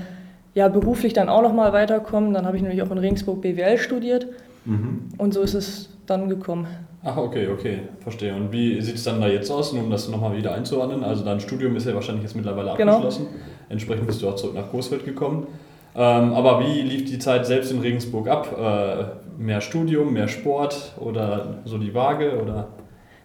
ja, 0.55 0.67
beruflich 0.67 1.13
dann 1.13 1.29
auch 1.29 1.41
nochmal 1.41 1.71
weiterkommen. 1.73 2.33
Dann 2.33 2.45
habe 2.45 2.57
ich 2.57 2.63
nämlich 2.63 2.81
auch 2.81 2.91
in 2.91 2.97
Regensburg 2.97 3.41
BWL 3.41 3.77
studiert 3.77 4.27
mhm. 4.65 5.09
und 5.17 5.33
so 5.33 5.41
ist 5.41 5.53
es 5.53 5.89
dann 6.05 6.29
gekommen. 6.29 6.67
Ach, 7.03 7.17
okay, 7.17 7.47
okay, 7.49 7.81
verstehe. 7.99 8.33
Und 8.33 8.51
wie 8.51 8.79
sieht 8.81 8.95
es 8.95 9.03
dann 9.03 9.19
da 9.19 9.27
jetzt 9.27 9.51
aus, 9.51 9.73
um 9.73 9.89
das 9.89 10.07
nochmal 10.07 10.37
wieder 10.37 10.53
einzuordnen? 10.53 11.03
Also 11.03 11.25
dein 11.25 11.39
Studium 11.41 11.75
ist 11.75 11.85
ja 11.85 11.93
wahrscheinlich 11.93 12.23
jetzt 12.23 12.35
mittlerweile 12.35 12.73
genau. 12.77 12.93
abgeschlossen. 12.93 13.27
Genau. 13.29 13.43
Entsprechend 13.69 14.07
bist 14.07 14.21
du 14.21 14.29
auch 14.29 14.35
zurück 14.35 14.55
nach 14.55 14.69
Großfeld 14.69 15.03
gekommen. 15.03 15.47
Ähm, 15.95 16.33
aber 16.33 16.59
wie 16.59 16.81
lief 16.81 17.05
die 17.05 17.19
Zeit 17.19 17.45
selbst 17.45 17.71
in 17.71 17.79
Regensburg 17.79 18.27
ab? 18.27 18.57
Äh, 18.57 19.41
mehr 19.41 19.61
Studium, 19.61 20.13
mehr 20.13 20.27
Sport 20.27 20.93
oder 20.99 21.59
so 21.65 21.77
die 21.77 21.93
Waage? 21.93 22.41
Oder? 22.41 22.67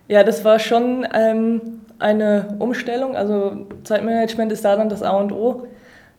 Ja, 0.09 0.25
das 0.25 0.45
war 0.45 0.59
schon 0.59 1.07
ähm, 1.15 1.61
eine 1.99 2.57
Umstellung. 2.59 3.17
Also 3.17 3.67
Zeitmanagement 3.85 4.53
ist 4.53 4.65
da 4.65 4.77
dann 4.77 4.89
das 4.89 5.03
A 5.03 5.13
und 5.13 5.33
O. 5.33 5.67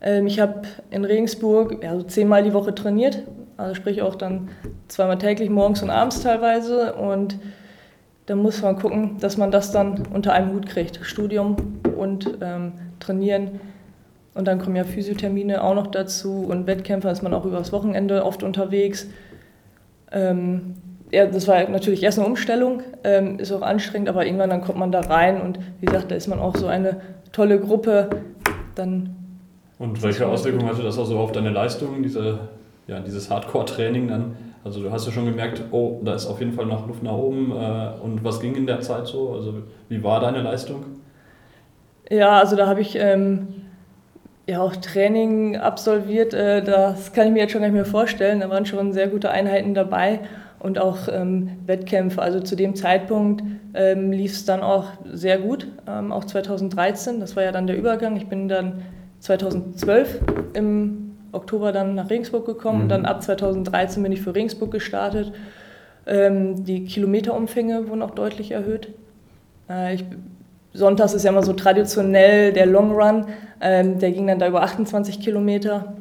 Ähm, 0.01 0.27
ich 0.27 0.39
habe 0.39 0.62
in 0.89 1.06
Regensburg 1.06 1.84
ja, 1.84 1.96
so 1.96 2.03
zehnmal 2.03 2.44
die 2.44 2.53
Woche 2.53 2.74
trainiert, 2.74 3.24
also 3.58 3.75
sprich 3.75 4.01
auch 4.01 4.15
dann 4.15 4.50
zweimal 4.88 5.18
täglich, 5.18 5.50
morgens 5.50 5.84
und 5.84 5.89
abends 5.89 6.22
teilweise. 6.22 6.94
Und 6.94 7.39
da 8.25 8.36
muss 8.36 8.62
man 8.62 8.77
gucken, 8.77 9.18
dass 9.20 9.38
man 9.38 9.51
das 9.51 9.72
dann 9.72 10.03
unter 10.13 10.34
einem 10.34 10.53
Hut 10.53 10.68
kriegt. 10.68 11.00
Studium 11.03 11.56
und 11.98 12.38
ähm, 12.41 12.74
Trainieren 13.00 13.62
und 14.39 14.46
dann 14.46 14.58
kommen 14.58 14.77
ja 14.77 14.86
Physiothermine 14.86 15.62
auch 15.62 15.75
noch 15.75 15.88
dazu 15.88 16.46
und 16.50 16.65
Wettkämpfe 16.65 17.10
ist 17.10 17.22
man 17.22 17.34
auch 17.34 17.46
übers 17.46 17.74
Wochenende 17.74 18.24
oft 18.24 18.41
unterwegs. 18.41 19.08
Ähm, 20.13 20.75
ja, 21.12 21.25
das 21.25 21.46
war 21.48 21.67
natürlich 21.67 22.01
erst 22.01 22.19
eine 22.19 22.27
Umstellung, 22.27 22.81
ähm, 23.03 23.38
ist 23.38 23.51
auch 23.51 23.62
anstrengend, 23.62 24.08
aber 24.08 24.25
irgendwann 24.25 24.50
dann 24.50 24.62
kommt 24.62 24.79
man 24.79 24.93
da 24.93 25.01
rein 25.01 25.41
und 25.41 25.60
wie 25.81 25.88
gesagt, 25.88 26.10
da 26.10 26.15
ist 26.15 26.27
man 26.27 26.39
auch 26.39 26.55
so 26.55 26.67
eine 26.67 27.01
tolle 27.34 27.60
Gruppe. 27.60 28.10
Dann 28.75 29.13
und 29.77 30.01
welche 30.01 30.25
Auswirkungen 30.25 30.69
hatte 30.69 30.84
das 30.84 30.98
also 30.98 31.19
auf 31.19 31.34
deine 31.34 31.50
Leistungen, 31.50 32.01
diese, 32.01 32.39
ja, 32.88 33.01
dieses 33.01 33.29
Hardcore-Training 33.29 34.08
dann? 34.08 34.36
Also 34.63 34.81
du 34.81 34.89
hast 34.89 35.05
ja 35.05 35.12
schon 35.12 35.25
gemerkt, 35.25 35.63
oh, 35.72 36.00
da 36.03 36.13
ist 36.13 36.27
auf 36.27 36.39
jeden 36.39 36.53
Fall 36.53 36.65
noch 36.65 36.88
Luft 36.88 37.03
nach 37.03 37.12
oben. 37.12 37.51
Äh, 37.51 37.89
und 38.01 38.24
was 38.24 38.39
ging 38.39 38.55
in 38.55 38.67
der 38.67 38.79
Zeit 38.79 39.05
so? 39.05 39.34
Also 39.34 39.53
wie 39.89 40.01
war 40.01 40.22
deine 40.22 40.41
Leistung? 40.41 40.86
Ja, 42.10 42.39
also 42.39 42.55
da 42.55 42.67
habe 42.67 42.79
ich 42.79 42.96
ähm, 42.98 43.48
ja 44.50 44.62
auch 44.62 44.75
Training 44.75 45.58
absolviert. 45.58 46.34
Äh, 46.34 46.63
das 46.63 47.13
kann 47.13 47.27
ich 47.27 47.34
mir 47.34 47.39
jetzt 47.39 47.51
schon 47.51 47.62
gar 47.62 47.68
nicht 47.68 47.75
mehr 47.75 47.86
vorstellen. 47.86 48.39
Da 48.39 48.50
waren 48.50 48.65
schon 48.65 48.94
sehr 48.94 49.08
gute 49.08 49.29
Einheiten 49.29 49.74
dabei 49.74 50.22
und 50.60 50.79
auch 50.79 51.08
ähm, 51.12 51.51
Wettkämpfe. 51.65 52.22
Also 52.22 52.39
zu 52.39 52.56
dem 52.56 52.75
Zeitpunkt 52.75 53.44
ähm, 53.74 54.12
lief 54.12 54.34
es 54.34 54.46
dann 54.46 54.62
auch 54.62 54.88
sehr 55.12 55.38
gut, 55.38 55.68
ähm, 55.88 56.12
auch 56.12 56.25
2013. 56.25 57.20
Das 57.20 57.36
war 57.36 57.44
ja 57.44 57.51
dann 57.51 57.68
der 57.68 57.77
Übergang. 57.77 58.18
Ich 58.18 58.27
bin 58.27 58.50
dann 58.50 58.82
2012 59.20 60.20
im 60.53 61.15
Oktober 61.32 61.72
dann 61.72 61.96
nach 61.96 62.10
Regensburg 62.10 62.46
gekommen 62.46 62.77
mhm. 62.77 62.84
und 62.84 62.89
dann 62.89 63.06
ab 63.06 63.22
2013 63.22 64.01
bin 64.01 64.12
ich 64.12 64.22
für 64.22 64.34
Regensburg 64.34 64.72
gestartet. 64.72 65.32
Ähm, 66.08 66.65
die 66.65 66.86
Kilometerumfänge 66.86 67.88
wurden 67.88 68.01
auch 68.01 68.12
deutlich 68.12 68.51
erhöht. 68.51 68.89
Äh, 69.70 69.96
ich, 69.96 70.06
Sonntags 70.73 71.13
ist 71.13 71.23
ja 71.23 71.31
immer 71.31 71.43
so 71.43 71.53
traditionell 71.53 72.53
der 72.53 72.65
Long 72.65 72.91
Run, 72.91 73.25
ähm, 73.61 73.99
der 73.99 74.11
ging 74.11 74.27
dann 74.27 74.39
da 74.39 74.47
über 74.47 74.61
28 74.61 75.19
Kilometer 75.19 75.93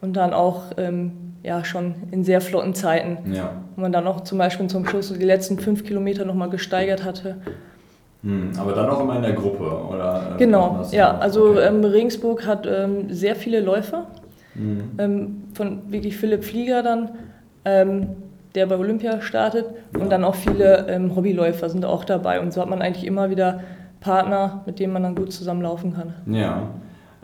und 0.00 0.16
dann 0.16 0.32
auch 0.32 0.62
ähm, 0.78 1.12
ja, 1.42 1.64
schon 1.64 1.94
in 2.10 2.24
sehr 2.24 2.40
flotten 2.40 2.74
Zeiten. 2.74 3.32
Ja. 3.32 3.52
Wo 3.76 3.82
man 3.82 3.92
dann 3.92 4.06
auch 4.06 4.22
zum 4.22 4.38
Beispiel 4.38 4.66
zum 4.66 4.86
Schluss 4.86 5.12
die 5.12 5.24
letzten 5.24 5.58
fünf 5.58 5.84
Kilometer 5.84 6.24
nochmal 6.24 6.50
gesteigert 6.50 7.04
hatte. 7.04 7.36
Hm, 8.22 8.50
aber 8.58 8.72
dann 8.72 8.90
auch 8.90 9.00
immer 9.00 9.16
in 9.16 9.22
der 9.22 9.34
Gruppe, 9.34 9.64
oder? 9.64 10.32
Äh, 10.34 10.38
genau, 10.38 10.84
ja. 10.90 11.16
Also 11.18 11.50
okay. 11.50 11.68
ähm, 11.68 11.84
Regensburg 11.84 12.46
hat 12.46 12.66
ähm, 12.66 13.12
sehr 13.12 13.36
viele 13.36 13.60
Läufer. 13.60 14.06
Mhm. 14.54 15.42
Von 15.52 15.92
wirklich 15.92 16.16
Philipp 16.16 16.42
Flieger 16.42 16.82
dann, 16.82 17.10
ähm, 17.66 18.08
der 18.54 18.66
bei 18.66 18.78
Olympia 18.78 19.20
startet. 19.20 19.66
Und 19.92 20.10
dann 20.10 20.24
auch 20.24 20.34
viele 20.34 20.86
ähm, 20.88 21.14
Hobbyläufer 21.14 21.68
sind 21.68 21.84
auch 21.84 22.04
dabei. 22.04 22.40
Und 22.40 22.54
so 22.54 22.62
hat 22.62 22.70
man 22.70 22.80
eigentlich 22.80 23.06
immer 23.06 23.30
wieder 23.30 23.60
Partner, 24.00 24.62
mit 24.66 24.78
denen 24.78 24.92
man 24.92 25.02
dann 25.02 25.14
gut 25.14 25.32
zusammenlaufen 25.32 25.94
kann. 25.94 26.14
Ja. 26.26 26.70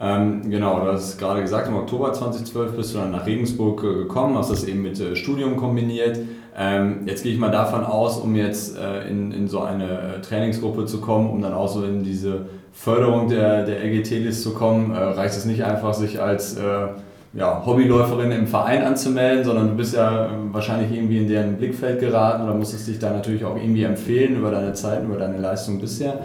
Ähm, 0.01 0.51
genau, 0.51 0.81
du 0.81 0.93
hast 0.93 1.19
gerade 1.19 1.43
gesagt, 1.43 1.69
im 1.69 1.77
Oktober 1.77 2.13
2012 2.13 2.77
bist 2.77 2.93
du 2.93 2.99
dann 2.99 3.13
nach 3.13 3.25
Regensburg 3.25 3.85
äh, 3.85 3.95
gekommen, 3.95 4.37
hast 4.37 4.51
das 4.51 4.65
eben 4.65 4.83
mit 4.83 4.99
äh, 4.99 5.15
Studium 5.15 5.57
kombiniert. 5.57 6.19
Ähm, 6.57 7.03
jetzt 7.07 7.23
gehe 7.23 7.33
ich 7.33 7.39
mal 7.39 7.53
davon 7.53 7.85
aus, 7.85 8.19
um 8.19 8.35
jetzt 8.35 8.77
äh, 8.77 9.09
in, 9.09 9.31
in 9.31 9.47
so 9.47 9.61
eine 9.61 10.17
äh, 10.17 10.21
Trainingsgruppe 10.21 10.87
zu 10.87 11.01
kommen, 11.01 11.31
um 11.31 11.41
dann 11.41 11.55
auch 11.55 11.69
so 11.69 11.85
in 11.85 12.03
diese 12.03 12.47
Förderung 12.73 13.29
der, 13.29 13.65
der 13.65 13.85
LGT-List 13.85 14.43
zu 14.43 14.55
kommen, 14.55 14.93
äh, 14.93 14.99
reicht 14.99 15.37
es 15.37 15.45
nicht 15.45 15.63
einfach, 15.65 15.95
sich 15.95 16.21
als 16.21 16.57
äh, 16.57 16.89
ja, 17.35 17.65
Hobbyläuferin 17.65 18.33
im 18.33 18.47
Verein 18.47 18.85
anzumelden, 18.85 19.45
sondern 19.45 19.69
du 19.69 19.77
bist 19.77 19.95
ja 19.95 20.31
wahrscheinlich 20.51 20.93
irgendwie 20.93 21.19
in 21.19 21.29
deren 21.29 21.57
Blickfeld 21.57 22.01
geraten 22.01 22.43
oder 22.43 22.55
musstest 22.55 22.89
dich 22.89 22.99
da 22.99 23.11
natürlich 23.11 23.45
auch 23.45 23.57
irgendwie 23.57 23.85
empfehlen 23.85 24.37
über 24.37 24.51
deine 24.51 24.75
Zeiten, 24.75 25.07
über 25.07 25.17
deine 25.17 25.39
Leistung 25.39 25.81
bisher. 25.81 26.19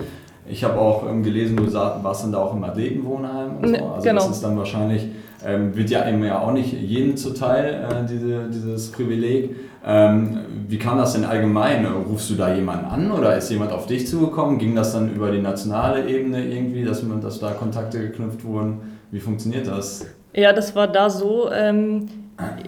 Ich 0.49 0.63
habe 0.63 0.79
auch 0.79 1.07
ähm, 1.09 1.23
gelesen, 1.23 1.57
du 1.57 1.71
warst 1.73 2.23
dann 2.23 2.31
da 2.31 2.39
auch 2.39 2.55
im 2.55 2.63
Athletenwohnheim 2.63 3.57
und 3.61 3.77
so. 3.77 3.85
Also 3.85 4.07
genau. 4.07 4.21
das 4.21 4.31
ist 4.31 4.43
dann 4.43 4.57
wahrscheinlich, 4.57 5.07
ähm, 5.45 5.75
wird 5.75 5.89
ja 5.89 6.07
eben 6.07 6.23
ja 6.23 6.39
auch 6.39 6.51
nicht 6.51 6.73
jedem 6.73 7.17
zuteil, 7.17 7.85
äh, 7.89 8.05
diese, 8.07 8.49
dieses 8.49 8.91
Privileg. 8.91 9.55
Ähm, 9.85 10.39
wie 10.67 10.77
kam 10.77 10.97
das 10.97 11.13
denn 11.13 11.25
allgemein? 11.25 11.85
Rufst 11.85 12.29
du 12.29 12.35
da 12.35 12.53
jemanden 12.53 12.85
an 12.85 13.11
oder 13.11 13.37
ist 13.37 13.49
jemand 13.49 13.71
auf 13.71 13.85
dich 13.85 14.07
zugekommen? 14.07 14.57
Ging 14.57 14.75
das 14.75 14.93
dann 14.93 15.13
über 15.13 15.31
die 15.31 15.41
nationale 15.41 16.07
Ebene 16.09 16.45
irgendwie, 16.45 16.83
dass, 16.83 17.03
man, 17.03 17.21
dass 17.21 17.39
da 17.39 17.51
Kontakte 17.51 17.99
geknüpft 17.99 18.43
wurden? 18.43 18.97
Wie 19.11 19.19
funktioniert 19.19 19.67
das? 19.67 20.05
Ja, 20.33 20.53
das 20.53 20.75
war 20.75 20.87
da 20.87 21.09
so. 21.09 21.49
Ähm, 21.51 22.07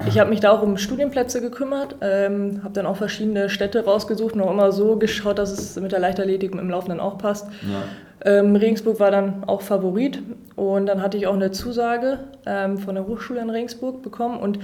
ich 0.08 0.18
habe 0.20 0.30
mich 0.30 0.40
da 0.40 0.52
auch 0.52 0.64
um 0.64 0.78
Studienplätze 0.78 1.42
gekümmert, 1.42 1.96
ähm, 2.02 2.62
habe 2.64 2.74
dann 2.74 2.86
auch 2.86 2.98
verschiedene 2.98 3.50
Städte 3.50 3.86
rausgesucht 3.86 4.34
und 4.34 4.42
auch 4.42 4.52
immer 4.52 4.72
so 4.72 4.96
geschaut, 4.96 5.38
dass 5.38 5.52
es 5.52 5.76
mit 5.80 5.92
der 5.92 6.00
Leichtathletik 6.00 6.54
im 6.54 6.70
Laufenden 6.70 7.00
auch 7.00 7.18
passt. 7.18 7.48
Ja. 7.62 7.84
Ähm, 8.26 8.56
Regensburg 8.56 9.00
war 9.00 9.12
dann 9.12 9.44
auch 9.46 9.62
Favorit 9.62 10.22
und 10.56 10.88
dann 10.88 11.02
hatte 11.02 11.18
ich 11.18 11.28
auch 11.28 11.36
eine 11.36 11.52
Zusage 11.52 12.20
ähm, 12.46 12.78
von 12.78 12.96
der 12.96 13.08
Hochschule 13.08 13.40
in 13.40 13.50
Regensburg 13.50 14.02
bekommen 14.02 14.40
und 14.40 14.60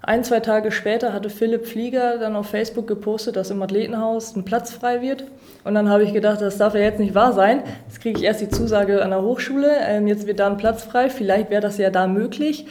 ein, 0.00 0.24
zwei 0.24 0.40
Tage 0.40 0.70
später 0.70 1.12
hatte 1.12 1.28
Philipp 1.28 1.66
Flieger 1.66 2.18
dann 2.18 2.36
auf 2.36 2.48
Facebook 2.48 2.86
gepostet, 2.86 3.36
dass 3.36 3.50
im 3.50 3.60
Athletenhaus 3.62 4.36
ein 4.36 4.44
Platz 4.44 4.72
frei 4.72 5.02
wird. 5.02 5.24
Und 5.64 5.74
dann 5.74 5.88
habe 5.88 6.04
ich 6.04 6.12
gedacht, 6.12 6.40
das 6.40 6.56
darf 6.56 6.74
ja 6.74 6.80
jetzt 6.80 7.00
nicht 7.00 7.14
wahr 7.14 7.32
sein. 7.32 7.62
Jetzt 7.88 8.00
kriege 8.00 8.18
ich 8.18 8.24
erst 8.24 8.40
die 8.40 8.48
Zusage 8.48 9.02
an 9.02 9.10
der 9.10 9.22
Hochschule, 9.22 9.70
ähm, 9.86 10.06
jetzt 10.06 10.26
wird 10.26 10.38
da 10.38 10.46
ein 10.46 10.56
Platz 10.56 10.84
frei, 10.84 11.10
vielleicht 11.10 11.50
wäre 11.50 11.60
das 11.60 11.78
ja 11.78 11.90
da 11.90 12.06
möglich. 12.06 12.66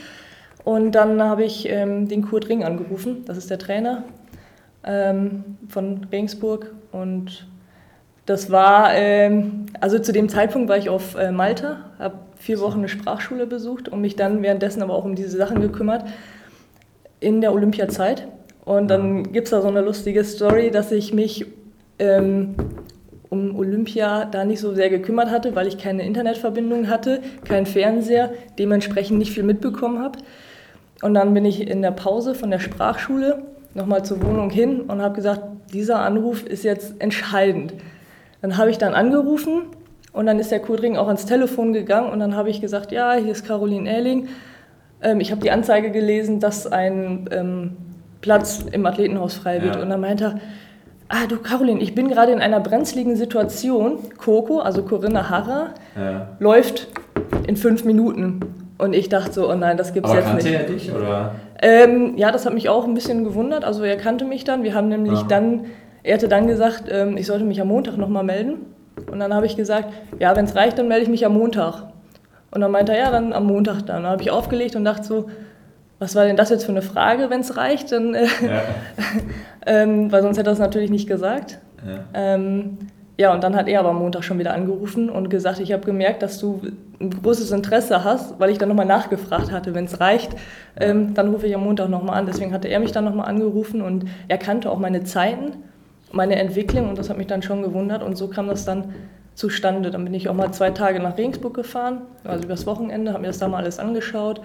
Und 0.67 0.95
dann 0.95 1.24
habe 1.24 1.45
ich 1.45 1.69
ähm, 1.69 2.09
den 2.09 2.24
Kurt 2.24 2.50
Ring 2.50 2.65
angerufen, 2.65 3.24
das 3.25 3.38
ist 3.38 3.50
der 3.50 3.57
Trainer 3.57 4.03
ähm, 4.83 5.55
von 5.69 6.07
Regensburg. 6.12 6.74
Und 6.91 7.47
das 8.25 8.51
war, 8.51 8.93
ähm, 8.93 9.67
also 9.79 9.97
zu 9.97 10.12
dem 10.12 10.27
Zeitpunkt 10.27 10.67
war 10.67 10.75
ich 10.75 10.89
auf 10.89 11.15
äh, 11.15 11.31
Malta, 11.31 11.77
habe 12.00 12.15
vier 12.36 12.59
Wochen 12.59 12.79
eine 12.79 12.89
Sprachschule 12.89 13.47
besucht 13.47 13.88
und 13.88 14.01
mich 14.01 14.17
dann 14.17 14.41
währenddessen 14.41 14.81
aber 14.81 14.93
auch 14.95 15.05
um 15.05 15.15
diese 15.15 15.38
Sachen 15.38 15.62
gekümmert 15.62 16.03
in 17.21 17.39
der 17.39 17.53
Olympiazeit. 17.53 18.27
Und 18.65 18.89
dann 18.89 19.31
gibt 19.31 19.47
es 19.47 19.51
da 19.51 19.62
so 19.62 19.69
eine 19.69 19.79
lustige 19.79 20.25
Story, 20.25 20.69
dass 20.69 20.91
ich 20.91 21.13
mich 21.13 21.45
ähm, 21.97 22.55
um 23.29 23.55
Olympia 23.55 24.25
da 24.25 24.43
nicht 24.43 24.59
so 24.59 24.74
sehr 24.74 24.89
gekümmert 24.89 25.31
hatte, 25.31 25.55
weil 25.55 25.67
ich 25.67 25.77
keine 25.77 26.05
Internetverbindung 26.05 26.89
hatte, 26.89 27.21
keinen 27.45 27.67
Fernseher, 27.67 28.31
dementsprechend 28.59 29.17
nicht 29.17 29.31
viel 29.31 29.43
mitbekommen 29.43 30.03
habe. 30.03 30.19
Und 31.01 31.13
dann 31.13 31.34
bin 31.34 31.46
ich 31.46 31.68
in 31.68 31.82
der 31.82 31.92
Pause 31.92 32.34
von 32.34 32.51
der 32.51 32.60
Sprachschule 32.60 33.44
nochmal 33.74 34.04
zur 34.04 34.24
Wohnung 34.24 34.50
hin 34.50 34.82
und 34.82 35.01
habe 35.01 35.16
gesagt, 35.16 35.42
dieser 35.74 36.00
Anruf 36.00 36.44
ist 36.44 36.63
jetzt 36.63 37.00
entscheidend. 37.00 37.74
Dann 38.42 38.58
habe 38.58 38.72
ich 38.72 38.77
dann 38.77 38.94
angerufen 38.94 39.63
und 40.13 40.25
dann 40.25 40.39
ist 40.39 40.51
der 40.51 40.60
Kudring 40.60 40.98
auch 40.98 41.08
ans 41.08 41.25
Telefon 41.25 41.74
gegangen 41.74 42.12
und 42.12 42.20
dann 42.20 42.36
habe 42.36 42.50
ich 42.50 42.62
gesagt, 42.62 42.92
ja, 42.92 43.13
hier 43.13 43.32
ist 43.32 43.46
Caroline 43.46 43.89
Ehling. 43.89 44.30
Ähm, 45.01 45.20
ich 45.20 45.32
habe 45.32 45.42
die 45.42 45.51
Anzeige 45.51 45.92
gelesen, 45.92 46.39
dass 46.39 46.66
ein 46.66 47.30
ähm, 47.32 47.77
Platz 48.22 48.66
im 48.72 48.86
Athletenhaus 48.86 49.36
frei 49.36 49.62
wird. 49.62 49.75
Ja. 49.75 49.82
Und 49.82 49.89
dann 49.89 50.01
meinte 50.01 50.24
er, 50.24 50.39
ah 51.10 51.27
du 51.27 51.38
Caroline, 51.38 51.82
ich 51.82 51.94
bin 51.94 52.08
gerade 52.10 52.32
in 52.32 52.39
einer 52.39 52.60
brenzligen 52.60 53.16
Situation. 53.16 54.00
Coco, 54.18 54.60
also 54.60 54.84
Corinna 54.84 55.30
Harrer, 55.30 55.75
ja. 55.96 56.30
läuft 56.39 56.88
in 57.46 57.56
fünf 57.56 57.84
Minuten. 57.84 58.39
Und 58.77 58.93
ich 58.93 59.10
dachte 59.10 59.34
so, 59.34 59.50
oh 59.50 59.55
nein, 59.55 59.77
das 59.77 59.93
gibt's 59.93 60.10
Aber 60.10 60.19
jetzt 60.19 60.29
kannte 60.29 60.46
nicht. 60.46 60.55
kannte 60.55 60.72
er 60.72 60.77
dich 60.77 60.93
oder? 60.93 61.36
Ähm, 61.62 62.13
ja, 62.17 62.31
das 62.31 62.46
hat 62.46 62.53
mich 62.53 62.69
auch 62.69 62.86
ein 62.86 62.93
bisschen 62.93 63.24
gewundert. 63.24 63.65
Also 63.65 63.84
er 63.84 63.98
kannte 63.98 64.25
mich 64.25 64.43
dann. 64.43 64.63
Wir 64.63 64.75
haben 64.75 64.88
nämlich 64.88 65.19
Aha. 65.19 65.27
dann, 65.27 65.65
er 66.03 66.15
hatte 66.15 66.27
dann 66.27 66.48
gesagt, 66.48 66.84
ähm, 66.89 67.17
ich 67.17 67.25
sollte 67.25 67.43
mich 67.43 67.60
am 67.60 67.69
Montag 67.69 67.98
nochmal 67.98 68.24
melden. 68.24 68.65
Und 69.12 69.19
dann 69.19 69.34
habe 69.34 69.46
ich 69.46 69.55
gesagt, 69.55 69.89
ja, 70.19 70.36
wenn 70.36 70.46
es 70.46 70.55
reicht, 70.55 70.77
dann 70.77 70.88
melde 70.88 71.03
ich 71.03 71.10
mich 71.10 71.25
am 71.25 71.34
Montag. 71.34 71.88
Und 72.51 72.62
dann 72.62 72.72
meinte 72.72 72.93
er, 72.93 73.00
ja, 73.00 73.12
dann 73.12 73.34
am 73.34 73.46
Montag 73.46 73.81
dann. 73.86 74.03
Dann 74.03 74.12
habe 74.12 74.22
ich 74.22 74.31
aufgelegt 74.31 74.75
und 74.75 74.86
dachte 74.86 75.03
so, 75.03 75.27
was 76.00 76.15
war 76.15 76.25
denn 76.25 76.36
das 76.36 76.50
jetzt 76.50 76.63
für 76.63 76.72
eine 76.72 76.84
Frage, 76.84 77.31
wenn 77.31 77.41
es 77.41 77.57
reicht? 77.57 77.91
Dann, 77.91 78.13
äh, 78.13 78.25
ja. 78.25 78.62
ähm, 79.65 80.12
weil 80.12 80.22
sonst 80.22 80.38
hätte 80.38 80.50
er 80.51 80.53
es 80.53 80.60
natürlich 80.60 80.91
nicht 80.91 81.07
gesagt. 81.07 81.60
Ja. 81.86 82.03
Ähm, 82.13 82.77
ja, 83.19 83.34
und 83.34 83.43
dann 83.43 83.55
hat 83.55 83.67
er 83.67 83.79
aber 83.79 83.89
am 83.89 84.00
Montag 84.00 84.24
schon 84.24 84.38
wieder 84.38 84.53
angerufen 84.53 85.10
und 85.10 85.29
gesagt, 85.29 85.60
ich 85.60 85.74
habe 85.74 85.84
gemerkt, 85.84 86.22
dass 86.22 86.38
du 86.38 86.62
ein 87.00 87.10
großes 87.12 87.51
Interesse 87.51 88.04
hast, 88.04 88.39
weil 88.39 88.50
ich 88.50 88.58
dann 88.58 88.70
nochmal 88.70 88.86
nachgefragt 88.86 89.51
hatte, 89.51 89.75
wenn 89.75 89.86
es 89.86 90.00
reicht, 90.00 90.32
ähm, 90.80 91.13
dann 91.13 91.30
rufe 91.30 91.48
ich 91.48 91.56
am 91.56 91.63
Montag 91.63 91.89
nochmal 91.89 92.18
an. 92.18 92.25
Deswegen 92.25 92.54
hatte 92.54 92.68
er 92.68 92.80
mich 92.80 92.92
dann 92.92 93.06
nochmal 93.06 93.27
angerufen 93.27 93.82
und 93.82 94.06
er 94.27 94.38
kannte 94.38 94.72
auch 94.72 94.80
meine 94.80 95.04
Zeiten, 95.04 95.63
meine 96.12 96.38
Entwicklung 96.38 96.89
und 96.89 96.98
das 96.98 97.10
hat 97.10 97.18
mich 97.18 97.27
dann 97.27 97.44
schon 97.44 97.62
gewundert 97.62 98.01
und 98.01 98.18
so 98.18 98.27
kam 98.27 98.48
das 98.48 98.66
dann 98.66 98.96
zustande. 99.36 99.92
Dann 99.92 100.04
bin 100.06 100.13
ich 100.13 100.27
auch 100.27 100.34
mal 100.34 100.51
zwei 100.51 100.72
Tage 100.72 101.00
nach 101.00 101.18
Regensburg 101.18 101.54
gefahren, 101.54 102.01
also 102.24 102.46
übers 102.46 102.66
Wochenende, 102.66 103.13
habe 103.13 103.22
mir 103.22 103.27
das 103.27 103.38
da 103.38 103.48
mal 103.48 103.58
alles 103.58 103.77
angeschaut 103.77 104.42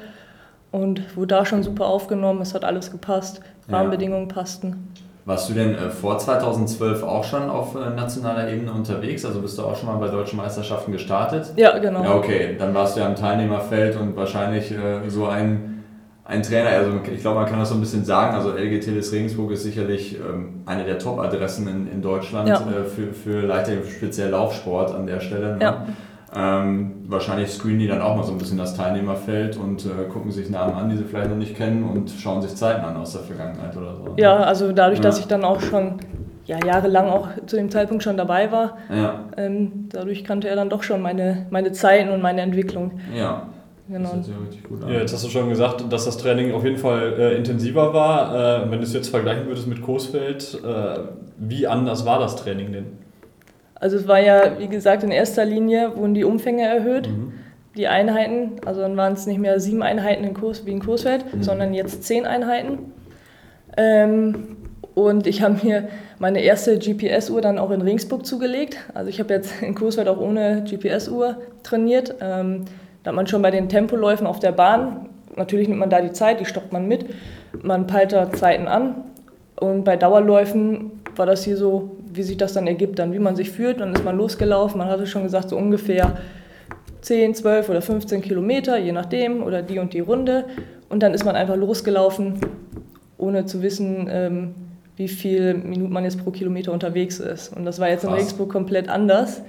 und 0.71 1.17
wurde 1.17 1.29
da 1.29 1.47
schon 1.47 1.63
super 1.63 1.87
aufgenommen, 1.87 2.43
es 2.43 2.55
hat 2.55 2.65
alles 2.65 2.91
gepasst, 2.91 3.41
Rahmenbedingungen 3.69 4.29
ja. 4.29 4.35
passten. 4.35 4.89
Warst 5.25 5.49
du 5.49 5.55
denn 5.55 5.75
äh, 5.77 5.91
vor 5.91 6.19
2012 6.19 7.05
auch 7.05 7.23
schon 7.23 7.49
auf 7.49 7.77
äh, 7.77 7.91
nationaler 7.91 8.51
Ebene 8.51 8.73
unterwegs? 8.73 9.25
Also 9.25 9.41
bist 9.41 9.57
du 9.57 9.63
auch 9.63 9.77
schon 9.77 9.89
mal 9.89 9.99
bei 9.99 10.09
deutschen 10.09 10.37
Meisterschaften 10.37 10.91
gestartet? 10.91 11.53
Ja, 11.57 11.79
genau. 11.79 12.03
Ja, 12.03 12.17
okay. 12.17 12.57
Dann 12.59 12.75
warst 12.75 12.97
du 12.97 13.01
ja 13.01 13.07
im 13.07 13.15
Teilnehmerfeld 13.15 13.97
und 14.01 14.17
wahrscheinlich 14.17 14.73
äh, 14.73 15.09
so 15.09 15.27
ein, 15.27 15.85
ein 16.25 16.43
Trainer, 16.43 16.71
also 16.71 17.01
ich 17.13 17.21
glaube, 17.21 17.39
man 17.39 17.49
kann 17.49 17.61
das 17.61 17.69
so 17.69 17.77
ein 17.77 17.81
bisschen 17.81 18.05
sagen. 18.05 18.35
Also 18.35 18.51
LG 18.51 18.81
Tillis 18.81 19.13
Regensburg 19.13 19.53
ist 19.53 19.63
sicherlich 19.63 20.17
ähm, 20.17 20.63
eine 20.67 20.85
der 20.85 20.99
Top-Adressen 20.99 21.69
in, 21.69 21.93
in 21.93 22.03
Deutschland 22.03 22.49
ja. 22.49 22.57
für, 22.57 23.13
für 23.13 23.43
Leiter 23.43 23.75
speziell 23.97 24.31
Laufsport 24.31 24.93
an 24.93 25.07
der 25.07 25.21
Stelle. 25.21 25.57
Ne? 25.57 25.63
Ja. 25.63 25.87
Ähm, 26.35 27.05
wahrscheinlich 27.09 27.51
screenen 27.51 27.81
die 27.81 27.89
dann 27.89 28.01
auch 28.01 28.17
mal 28.17 28.23
so 28.23 28.33
ein 28.33 28.39
bisschen 28.39 28.57
das 28.57 28.75
Teilnehmerfeld 28.75 29.59
und 29.59 29.85
äh, 29.85 30.09
gucken 30.11 30.31
sich 30.31 30.49
Namen 30.49 30.75
an, 30.75 30.89
die 30.89 30.97
sie 30.97 31.05
vielleicht 31.05 31.29
noch 31.29 31.37
nicht 31.37 31.57
kennen 31.57 31.85
und 31.85 32.11
schauen 32.11 32.41
sich 32.41 32.55
Zeiten 32.57 32.83
an 32.85 32.97
aus 32.97 33.13
der 33.13 33.23
Vergangenheit 33.23 33.77
oder 33.77 33.95
so. 33.97 34.15
Ja, 34.17 34.37
also 34.37 34.73
dadurch, 34.73 34.99
ja. 34.99 35.03
dass 35.03 35.19
ich 35.19 35.27
dann 35.27 35.45
auch 35.45 35.61
schon 35.61 35.97
ja, 36.47 36.59
jahrelang 36.65 37.09
auch 37.09 37.29
zu 37.47 37.57
dem 37.57 37.71
Zeitpunkt 37.71 38.03
schon 38.03 38.17
dabei 38.17 38.51
war, 38.51 38.79
ja. 38.91 39.27
ähm, 39.37 39.89
dadurch 39.91 40.25
kannte 40.25 40.49
er 40.49 40.57
dann 40.57 40.71
doch 40.71 40.83
schon 40.83 41.03
meine, 41.03 41.47
meine 41.51 41.73
Zeiten 41.73 42.11
und 42.11 42.23
meine 42.23 42.41
Entwicklung. 42.41 42.93
Ja. 43.15 43.49
Genau. 43.89 44.15
Ja, 44.89 45.01
jetzt 45.01 45.13
hast 45.13 45.25
du 45.25 45.29
schon 45.29 45.51
gesagt, 45.51 45.85
dass 45.93 46.07
das 46.07 46.17
Training 46.17 46.55
auf 46.55 46.65
jeden 46.65 46.79
Fall 46.79 47.15
äh, 47.19 47.37
intensiver 47.37 47.93
war. 47.93 48.65
Äh, 48.65 48.71
wenn 48.71 48.79
du 48.79 48.85
es 48.85 48.95
jetzt 48.95 49.09
vergleichen 49.09 49.47
würdest 49.47 49.67
mit 49.67 49.83
Coesfeld, 49.83 50.63
äh, 50.65 51.01
wie 51.37 51.67
anders 51.67 52.07
war 52.07 52.19
das 52.19 52.37
Training 52.37 52.73
denn? 52.73 53.02
Also 53.83 53.97
es 53.97 54.07
war 54.07 54.21
ja, 54.21 54.59
wie 54.59 54.69
gesagt, 54.69 55.03
in 55.03 55.11
erster 55.11 55.45
Linie 55.45 55.97
wurden 55.97 56.15
die 56.15 56.25
Umfänge 56.25 56.63
erhöht. 56.63 57.09
Mhm. 57.09 57.33
Die 57.77 57.89
Einheiten, 57.89 58.53
also 58.67 58.83
dann 58.83 58.97
waren 58.97 59.15
es 59.15 59.27
nicht 59.27 59.39
mehr 59.39 59.59
sieben 59.59 59.83
Einheiten 59.83 60.25
in 60.25 60.35
Kurs, 60.35 60.67
wie 60.67 60.73
in 60.73 60.81
Kursfeld, 60.81 61.25
mhm. 61.35 61.43
sondern 61.43 61.75
jetzt 61.75 62.05
zehn 62.05 62.27
Einheiten. 62.27 62.93
Ähm, 63.77 64.57
und 64.95 65.27
ich 65.27 65.43
habe 65.43 65.59
mir 65.65 65.89
meine 66.19 66.41
erste 66.41 66.79
GPS-Uhr 66.79 67.41
dann 67.41 67.59
auch 67.59 67.71
in 67.71 67.81
Regensburg 67.81 68.27
zugelegt. 68.27 68.77
Also 68.93 69.09
ich 69.09 69.19
habe 69.19 69.33
jetzt 69.33 69.63
in 69.63 69.75
Kursfeld 69.75 70.09
auch 70.09 70.21
ohne 70.21 70.65
GPS-Uhr 70.65 71.39
trainiert. 71.63 72.15
Ähm, 72.21 72.67
da 73.03 73.09
hat 73.09 73.17
man 73.17 73.27
schon 73.27 73.43
bei 73.43 73.51
den 73.51 73.69
Tempoläufen 73.69 74.27
auf 74.27 74.39
der 74.39 74.53
Bahn 74.53 75.09
natürlich 75.37 75.69
nimmt 75.69 75.81
man 75.81 75.91
da 75.91 76.01
die 76.01 76.13
Zeit, 76.13 76.41
die 76.41 76.45
stoppt 76.45 76.73
man 76.73 76.87
mit, 76.87 77.07
man 77.63 77.87
peilt 77.87 78.13
da 78.13 78.31
Zeiten 78.33 78.69
an 78.69 79.05
und 79.57 79.85
bei 79.85 79.97
Dauerläufen 79.97 81.03
war 81.17 81.27
das 81.27 81.45
hier 81.45 81.57
so, 81.57 81.97
wie 82.15 82.23
sich 82.23 82.37
das 82.37 82.53
dann 82.53 82.67
ergibt, 82.67 82.99
dann 82.99 83.13
wie 83.13 83.19
man 83.19 83.37
sich 83.37 83.51
fühlt, 83.51 83.81
dann 83.81 83.95
ist 83.95 84.05
man 84.05 84.17
losgelaufen, 84.17 84.79
man 84.79 84.89
hatte 84.89 85.07
schon 85.07 85.23
gesagt, 85.23 85.51
so 85.51 85.57
ungefähr 85.57 86.19
10, 87.01 87.35
12 87.35 87.69
oder 87.69 87.83
15 87.83 88.23
Kilometer, 88.23 88.79
je 88.79 88.93
nachdem, 88.93 89.43
oder 89.43 89.63
die 89.63 89.79
und 89.79 89.93
die 89.93 90.01
Runde 90.01 90.45
und 90.89 91.03
dann 91.03 91.15
ist 91.15 91.25
man 91.25 91.37
einfach 91.37 91.57
losgelaufen, 91.57 92.35
ohne 93.17 93.47
zu 93.47 93.63
wissen, 93.63 94.09
ähm, 94.11 94.55
wie 94.97 95.09
viel 95.09 95.55
Minuten 95.55 95.93
man 95.93 96.05
jetzt 96.05 96.23
pro 96.23 96.31
Kilometer 96.31 96.71
unterwegs 96.71 97.19
ist. 97.19 97.57
Und 97.57 97.65
das 97.65 97.79
war 97.79 97.89
jetzt 97.89 98.05
in 98.05 98.11
Regensburg 98.11 98.51
komplett 98.51 98.91
anders. 98.91 99.43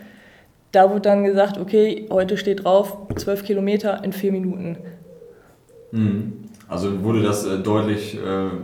Da 0.71 0.89
wurde 0.89 1.01
dann 1.01 1.23
gesagt, 1.25 1.57
okay, 1.57 2.07
heute 2.09 2.37
steht 2.37 2.63
drauf, 2.63 2.97
12 3.15 3.43
Kilometer 3.43 4.03
in 4.03 4.13
vier 4.13 4.31
Minuten. 4.31 4.77
Mhm. 5.91 6.42
Also 6.73 7.03
wurde 7.03 7.21
das 7.21 7.45
äh, 7.45 7.59
deutlich, 7.59 8.17
äh, 8.17 8.19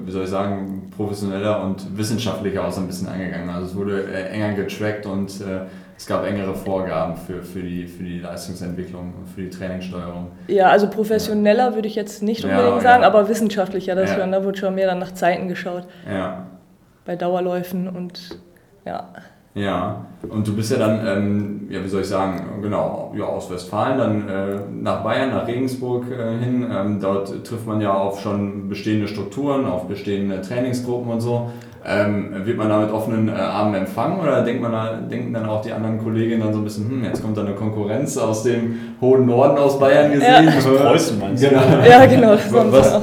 wie 0.06 0.12
soll 0.12 0.24
ich 0.24 0.30
sagen, 0.30 0.92
professioneller 0.98 1.64
und 1.64 1.96
wissenschaftlicher 1.96 2.66
auch 2.66 2.72
so 2.72 2.82
ein 2.82 2.88
bisschen 2.88 3.08
angegangen. 3.08 3.50
Also 3.50 3.68
es 3.68 3.76
wurde 3.76 4.04
äh, 4.12 4.30
enger 4.30 4.54
getrackt 4.54 5.06
und 5.06 5.32
es 5.96 6.08
gab 6.08 6.26
engere 6.26 6.56
Vorgaben 6.56 7.16
für, 7.18 7.44
für, 7.44 7.62
die, 7.62 7.86
für 7.86 8.04
die 8.04 8.20
Leistungsentwicklung 8.20 9.14
und 9.20 9.28
für 9.28 9.42
die 9.42 9.50
Trainingssteuerung. 9.50 10.32
Ja, 10.48 10.70
also 10.70 10.90
professioneller 10.90 11.70
ja. 11.70 11.76
würde 11.76 11.88
ich 11.88 11.96
jetzt 11.96 12.24
nicht 12.24 12.44
unbedingt 12.44 12.78
ja, 12.78 12.82
sagen, 12.82 13.04
ja. 13.04 13.08
aber 13.08 13.30
wissenschaftlicher. 13.30 13.96
Das 13.96 14.14
schon, 14.14 14.32
da 14.32 14.44
wurde 14.44 14.58
schon 14.58 14.76
mehr 14.76 14.88
dann 14.88 15.00
nach 15.00 15.14
Zeiten 15.14 15.48
geschaut. 15.48 15.86
Ja. 16.10 16.48
Bei 17.06 17.16
Dauerläufen 17.16 17.88
und 17.88 18.40
ja. 18.86 19.10
Ja, 19.56 20.06
und 20.30 20.48
du 20.48 20.56
bist 20.56 20.72
ja 20.72 20.78
dann, 20.78 21.06
ähm, 21.08 21.68
ja, 21.70 21.84
wie 21.84 21.88
soll 21.88 22.02
ich 22.02 22.08
sagen, 22.08 22.62
genau, 22.62 23.14
ja, 23.18 23.26
aus 23.26 23.50
Westfalen, 23.50 23.98
dann 23.98 24.30
äh, 24.30 24.60
nach 24.72 25.04
Bayern, 25.04 25.32
nach 25.32 25.48
Regensburg 25.48 26.06
äh, 26.12 26.38
hin. 26.38 26.68
Ähm, 26.72 27.00
dort 27.00 27.46
trifft 27.46 27.66
man 27.66 27.82
ja 27.82 27.94
auf 27.94 28.20
schon 28.22 28.70
bestehende 28.70 29.08
Strukturen, 29.08 29.66
auf 29.66 29.88
bestehende 29.88 30.42
Trainingsgruppen 30.42 31.12
und 31.12 31.22
so. 31.22 31.50
Ähm, 31.86 32.46
wird 32.46 32.58
man 32.58 32.68
da 32.68 32.80
mit 32.80 32.92
offenen 32.92 33.30
äh, 33.30 33.32
Armen 33.32 33.74
empfangen 33.74 34.20
oder 34.20 34.44
denkt 34.44 34.62
man 34.62 34.74
da, 34.74 34.98
denken 34.98 35.34
dann 35.34 35.46
auch 35.46 35.62
die 35.62 35.72
anderen 35.72 35.98
Kolleginnen 35.98 36.42
dann 36.42 36.52
so 36.52 36.60
ein 36.60 36.66
bisschen, 36.66 36.90
hm, 36.90 37.04
jetzt 37.06 37.22
kommt 37.22 37.38
da 37.38 37.42
eine 37.42 37.54
Konkurrenz 37.54 38.18
aus 38.18 38.44
dem 38.44 38.96
hohen 39.00 39.26
Norden 39.26 39.58
aus 39.58 39.80
Bayern 39.80 40.12
gesehen? 40.12 40.46
Ja. 40.46 40.58
Aus 40.58 40.66
Preußen 40.66 41.20
meinst 41.20 41.42
du? 41.42 41.50
Genau. 41.50 41.62
Ja, 41.90 42.06
genau. 42.06 42.32
Das 42.32 42.52
was, 42.52 42.94
auch. 42.94 43.02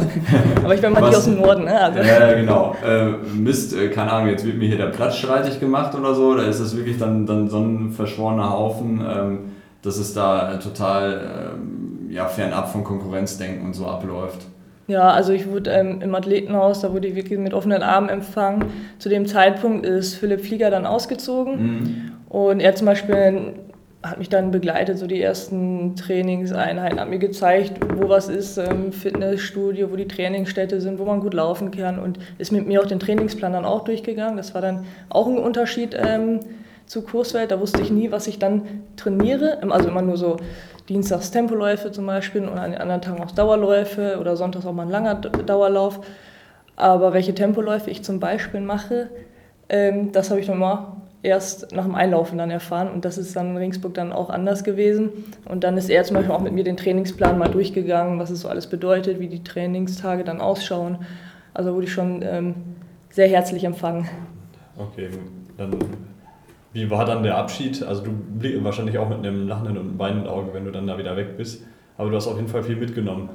Aber 0.63 0.75
ich 0.75 0.81
bin 0.83 0.93
mal 0.93 1.01
nicht 1.01 1.17
aus 1.17 1.25
dem 1.25 1.41
Norden. 1.41 1.65
Ne? 1.65 1.81
Also. 1.81 1.99
Ja, 2.01 2.33
genau. 2.35 2.77
Äh, 2.87 3.13
Mist, 3.35 3.75
äh, 3.75 3.89
keine 3.89 4.13
Ahnung, 4.13 4.29
jetzt 4.29 4.45
wird 4.45 4.59
mir 4.59 4.69
hier 4.69 4.77
der 4.77 4.87
Platz 4.87 5.17
streitig 5.17 5.59
gemacht 5.59 5.95
oder 5.95 6.15
so, 6.15 6.35
da 6.35 6.43
ist 6.43 6.61
es 6.61 6.77
wirklich 6.77 6.99
dann, 6.99 7.25
dann 7.25 7.49
so 7.49 7.59
ein 7.59 7.93
verschworener 7.93 8.51
Haufen, 8.51 9.01
ähm, 9.01 9.39
dass 9.81 9.97
es 9.97 10.13
da 10.13 10.53
äh, 10.53 10.59
total 10.59 11.55
ähm, 11.55 12.11
ja, 12.11 12.27
fernab 12.27 12.71
von 12.71 12.85
Konkurrenzdenken 12.85 13.65
und 13.65 13.75
so 13.75 13.87
abläuft. 13.87 14.47
Ja, 14.89 15.11
also 15.11 15.33
ich 15.33 15.51
wurde 15.51 15.71
ähm, 15.71 16.01
im 16.01 16.15
Athletenhaus, 16.15 16.81
da 16.81 16.93
wurde 16.93 17.09
ich 17.09 17.17
wirklich 17.17 17.39
mit 17.39 17.53
offenen 17.53 17.83
Armen 17.83 18.09
empfangen. 18.09 18.67
Zu 18.99 19.09
dem 19.09 19.27
Zeitpunkt 19.27 19.85
ist 19.85 20.15
Philipp 20.15 20.43
Flieger 20.43 20.71
dann 20.71 20.87
ausgezogen 20.87 21.61
mhm. 21.61 22.13
und 22.29 22.61
er 22.61 22.75
zum 22.77 22.87
Beispiel 22.87 23.55
hat 24.03 24.19
mich 24.19 24.29
dann 24.29 24.51
begleitet, 24.51 24.99
so 24.99 25.07
die 25.07 25.21
ersten 25.21 25.97
Trainingseinheiten, 25.97 27.01
hat 27.01 27.09
mir 27.09 27.19
gezeigt, 27.19 27.81
wo 27.97 28.09
was 28.09 28.29
ist, 28.29 28.57
ähm, 28.59 28.93
Fitnessstudio, 28.93 29.91
wo 29.91 29.97
die 29.97 30.07
Trainingsstätte 30.07 30.81
sind, 30.81 30.99
wo 30.99 31.05
man 31.05 31.21
gut 31.21 31.35
laufen 31.35 31.71
kann 31.71 31.99
und 31.99 32.19
ist 32.39 32.53
mit 32.53 32.67
mir 32.67 32.81
auch 32.81 32.87
den 32.87 33.01
Trainingsplan 33.01 33.53
dann 33.53 33.65
auch 33.65 33.85
durchgegangen. 33.85 34.37
Das 34.37 34.55
war 34.55 34.61
dann 34.61 34.85
auch 35.09 35.27
ein 35.27 35.39
Unterschied 35.39 35.97
ähm, 35.99 36.41
zu 36.87 37.03
Kurswelt. 37.03 37.51
Da 37.51 37.61
wusste 37.61 37.83
ich 37.83 37.91
nie, 37.91 38.11
was 38.11 38.27
ich 38.27 38.39
dann 38.39 38.83
trainiere. 38.97 39.59
Also 39.71 39.89
immer 39.89 40.03
nur 40.03 40.17
so 40.17 40.37
dienstags 40.89 41.31
Tempoläufe 41.31 41.91
zum 41.91 42.07
Beispiel 42.07 42.47
und 42.47 42.59
an 42.59 42.73
den 42.73 42.81
anderen 42.81 43.03
Tagen 43.03 43.23
auch 43.23 43.33
Dauerläufe 43.33 44.19
oder 44.21 44.37
sonntags 44.37 44.67
auch 44.67 44.73
mal 44.73 44.85
ein 44.85 44.91
langer 44.91 45.17
Dauerlauf. 45.17 46.01
Aber 46.77 47.13
welche 47.13 47.35
Tempoläufe 47.35 47.91
ich 47.91 48.05
zum 48.05 48.21
Beispiel 48.21 48.61
mache, 48.61 49.11
ähm, 49.69 50.13
das 50.13 50.31
habe 50.31 50.41
ich 50.41 50.47
dann 50.47 50.59
mal 50.59 50.97
erst 51.23 51.75
nach 51.75 51.85
dem 51.85 51.95
Einlaufen 51.95 52.39
dann 52.39 52.51
erfahren 52.51 52.89
und 52.89 53.05
das 53.05 53.19
ist 53.19 53.35
dann 53.35 53.51
in 53.51 53.57
Ringsburg 53.57 53.95
dann 53.95 54.13
auch 54.13 54.31
anders 54.31 54.63
gewesen. 54.63 55.11
Und 55.47 55.65
dann 55.65 55.77
ist 55.77 55.91
er 55.91 56.05
zum 56.05 56.17
Beispiel 56.17 56.33
auch 56.33 56.41
mit 56.41 56.53
mir 56.53 56.63
den 56.63 56.77
Trainingsplan 56.77 57.39
mal 57.39 57.49
durchgegangen, 57.49 58.19
was 58.19 58.31
es 58.31 58.43
so 58.43 58.49
alles 58.49 58.69
bedeutet, 58.69 59.19
wie 59.19 59.29
die 59.29 59.43
Trainingstage 59.43 60.23
dann 60.23 60.41
ausschauen. 60.41 60.99
Also 61.53 61.75
wurde 61.75 61.87
ich 61.87 61.93
schon 61.93 62.23
ähm, 62.23 62.55
sehr 63.11 63.29
herzlich 63.29 63.65
empfangen. 63.65 64.09
Okay, 64.77 65.09
dann 65.57 65.71
wie 66.77 66.91
war 66.91 67.07
dann 67.07 67.23
der 67.23 67.39
Abschied? 67.39 67.83
Also 67.83 68.03
du 68.03 68.11
blickst 68.13 68.63
wahrscheinlich 68.63 68.99
auch 68.99 69.09
mit 69.09 69.19
einem 69.19 69.49
lachenden 69.49 69.79
und 69.79 69.99
weinenden 69.99 70.29
Auge, 70.29 70.53
wenn 70.53 70.67
du 70.67 70.71
dann 70.71 70.87
da 70.87 70.99
wieder 70.99 71.17
weg 71.17 71.39
bist. 71.39 71.65
Aber 71.97 72.11
du 72.11 72.17
hast 72.17 72.27
auf 72.27 72.37
jeden 72.37 72.49
Fall 72.49 72.63
viel 72.63 72.77
mitgenommen, 72.77 73.31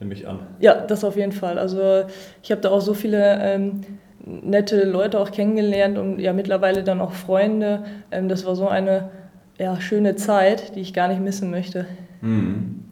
nehme 0.00 0.12
ich 0.12 0.26
an. 0.26 0.40
Ja, 0.58 0.74
das 0.74 1.04
auf 1.04 1.16
jeden 1.16 1.30
Fall. 1.30 1.56
Also 1.56 2.02
ich 2.42 2.50
habe 2.50 2.60
da 2.60 2.70
auch 2.70 2.80
so 2.80 2.94
viele 2.94 3.38
ähm, 3.40 3.82
nette 4.24 4.82
Leute 4.90 5.20
auch 5.20 5.30
kennengelernt 5.30 5.98
und 5.98 6.18
ja 6.18 6.32
mittlerweile 6.32 6.82
dann 6.82 7.00
auch 7.00 7.12
Freunde. 7.12 7.84
Ähm, 8.10 8.28
das 8.28 8.44
war 8.44 8.56
so 8.56 8.66
eine 8.66 9.10
ja, 9.56 9.80
schöne 9.80 10.16
Zeit, 10.16 10.74
die 10.74 10.80
ich 10.80 10.92
gar 10.92 11.06
nicht 11.06 11.20
missen 11.20 11.52
möchte. 11.52 11.86
Mhm. 12.22 12.86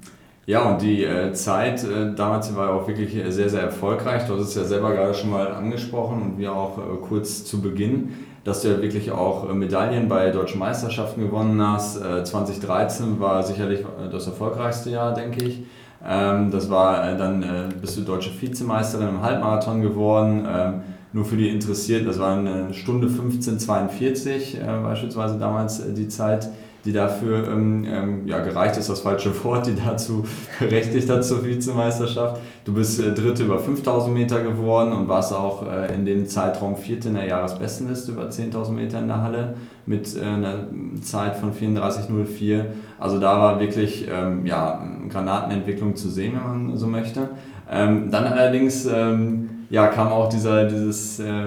Ja, 0.47 0.71
und 0.71 0.81
die 0.81 1.03
äh, 1.03 1.33
Zeit 1.33 1.83
äh, 1.83 2.15
damals 2.15 2.55
war 2.55 2.69
ja 2.69 2.73
auch 2.73 2.87
wirklich 2.87 3.21
sehr, 3.35 3.49
sehr 3.49 3.63
erfolgreich. 3.63 4.29
Du 4.29 4.35
hast 4.35 4.51
es 4.51 4.55
ja 4.55 4.63
selber 4.63 4.93
gerade 4.93 5.13
schon 5.13 5.31
mal 5.31 5.49
angesprochen 5.49 6.23
und 6.23 6.39
wir 6.39 6.53
auch 6.53 6.79
äh, 6.79 6.83
kurz 7.03 7.45
zu 7.45 7.61
Beginn 7.61 8.13
dass 8.47 8.63
du 8.63 8.69
ja 8.69 8.81
wirklich 8.81 9.11
auch 9.11 9.51
äh, 9.51 9.53
Medaillen 9.53 10.09
bei 10.09 10.31
deutschen 10.31 10.61
Meisterschaften 10.61 11.21
gewonnen 11.21 11.61
hast. 11.61 11.99
2013 11.99 13.17
äh, 13.17 13.21
war 13.21 13.43
sicherlich 13.43 13.81
äh, 13.81 14.09
das 14.11 14.27
erfolgreichste 14.29 14.91
Jahr, 14.91 15.13
denke 15.13 15.45
ich. 15.45 15.65
Ähm, 16.07 16.53
das 16.53 16.71
war 16.71 17.17
dann, 17.17 17.73
bist 17.81 17.97
du 17.97 18.03
deutsche 18.03 18.31
Vizemeisterin 18.41 19.09
im 19.09 19.23
Halbmarathon 19.23 19.83
geworden. 19.83 20.47
Ähm, 20.49 20.75
nur 21.13 21.25
für 21.25 21.37
die 21.37 21.49
Interessierten, 21.49 22.07
das 22.07 22.21
war 22.21 22.37
eine 22.37 22.73
Stunde 22.73 23.09
15,42 23.09 24.83
beispielsweise 24.83 25.39
damals 25.39 25.83
die 25.95 26.09
Zeit 26.09 26.51
die 26.87 26.93
dafür 26.93 27.49
ähm, 27.49 27.85
ähm, 27.85 28.27
ja, 28.27 28.39
gereicht 28.39 28.77
ist 28.77 28.89
das 28.89 29.01
falsche 29.01 29.33
Wort, 29.45 29.67
die 29.67 29.75
dazu 29.75 30.25
berechtigt 30.61 31.11
hat 31.11 31.25
zur 31.25 31.45
Vizemeisterschaft. 31.45 32.41
Du 32.65 32.75
bist 32.75 33.01
äh, 33.01 33.13
Dritte 33.13 33.43
über 33.43 33.59
5000 33.59 34.15
Meter 34.15 34.43
geworden 34.43 34.93
und 34.93 35.09
warst 35.09 35.33
auch 35.33 35.67
äh, 35.67 35.93
in 35.93 36.07
dem 36.07 36.27
Zeitraum 36.27 36.77
Vierte 36.77 37.09
in 37.09 37.15
der 37.15 37.27
Jahresbestenliste 37.27 38.13
über 38.13 38.29
10.000 38.29 38.71
Meter 38.71 39.01
in 39.01 39.09
der 39.09 39.23
Halle 39.23 39.57
mit 39.85 40.17
äh, 40.17 40.25
einer 40.25 40.67
Zeit 41.03 41.37
von 41.37 41.53
34,04. 41.53 42.65
Also 43.01 43.19
da 43.19 43.39
war 43.39 43.61
wirklich 43.61 44.07
ähm, 44.09 44.47
ja, 44.47 44.81
Granatenentwicklung 45.11 45.97
zu 45.97 46.09
sehen, 46.09 46.35
wenn 46.35 46.69
man 46.69 46.77
so 46.77 46.87
möchte. 46.87 47.31
Ähm, 47.69 48.13
dann 48.13 48.25
allerdings 48.27 48.87
ähm, 48.87 49.51
ja, 49.71 49.89
kam 49.89 50.09
auch 50.09 50.29
dieser, 50.29 50.67
dieses, 50.67 51.19
äh, 51.19 51.47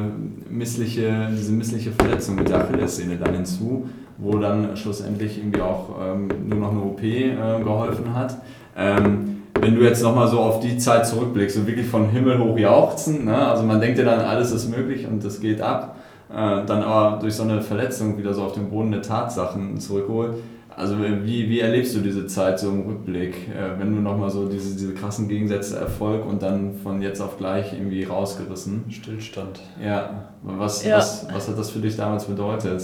missliche, 0.49 1.29
diese 1.31 1.53
missliche 1.53 1.91
Verletzung 1.91 2.35
mit 2.35 2.49
der 2.49 2.65
Achillessehne 2.65 3.15
dann 3.15 3.33
hinzu 3.33 3.87
wo 4.19 4.37
dann 4.37 4.75
schlussendlich 4.75 5.37
irgendwie 5.37 5.61
auch 5.61 5.95
ähm, 6.01 6.29
nur 6.47 6.59
noch 6.59 6.71
eine 6.71 6.81
OP 6.81 7.01
äh, 7.01 7.33
geholfen 7.63 8.13
hat. 8.13 8.37
Ähm, 8.77 9.43
wenn 9.59 9.75
du 9.75 9.81
jetzt 9.81 10.03
nochmal 10.03 10.27
so 10.27 10.39
auf 10.39 10.59
die 10.59 10.77
Zeit 10.77 11.07
zurückblickst, 11.07 11.57
so 11.57 11.67
wirklich 11.67 11.87
von 11.87 12.09
Himmel 12.09 12.39
hoch 12.39 12.57
jauchzen, 12.57 13.25
ne? 13.25 13.47
also 13.47 13.63
man 13.63 13.79
denkt 13.79 13.97
ja 13.97 14.05
dann, 14.05 14.21
alles 14.21 14.51
ist 14.51 14.69
möglich 14.69 15.07
und 15.07 15.23
es 15.23 15.39
geht 15.39 15.61
ab, 15.61 15.97
äh, 16.29 16.33
dann 16.33 16.83
aber 16.83 17.19
durch 17.19 17.33
so 17.33 17.43
eine 17.43 17.61
Verletzung 17.61 18.17
wieder 18.17 18.33
so 18.33 18.43
auf 18.43 18.53
den 18.53 18.69
Boden 18.69 18.91
der 18.91 19.01
Tatsachen 19.01 19.79
zurückholt. 19.79 20.35
Also 20.75 20.95
wie, 20.97 21.49
wie 21.49 21.59
erlebst 21.59 21.93
du 21.93 21.99
diese 21.99 22.25
Zeit 22.27 22.57
so 22.57 22.69
im 22.69 22.81
Rückblick, 22.83 23.49
äh, 23.49 23.77
wenn 23.77 23.93
du 23.93 24.01
nochmal 24.01 24.29
so 24.29 24.47
diese, 24.47 24.77
diese 24.77 24.93
krassen 24.93 25.27
Gegensätze 25.27 25.77
Erfolg 25.77 26.25
und 26.25 26.41
dann 26.41 26.75
von 26.81 27.01
jetzt 27.01 27.19
auf 27.19 27.37
gleich 27.37 27.73
irgendwie 27.73 28.05
rausgerissen? 28.05 28.85
Stillstand. 28.89 29.59
Ja, 29.83 30.29
was, 30.41 30.85
ja. 30.85 30.97
was, 30.97 31.27
was 31.33 31.49
hat 31.49 31.57
das 31.57 31.71
für 31.71 31.79
dich 31.79 31.97
damals 31.97 32.25
bedeutet? 32.25 32.81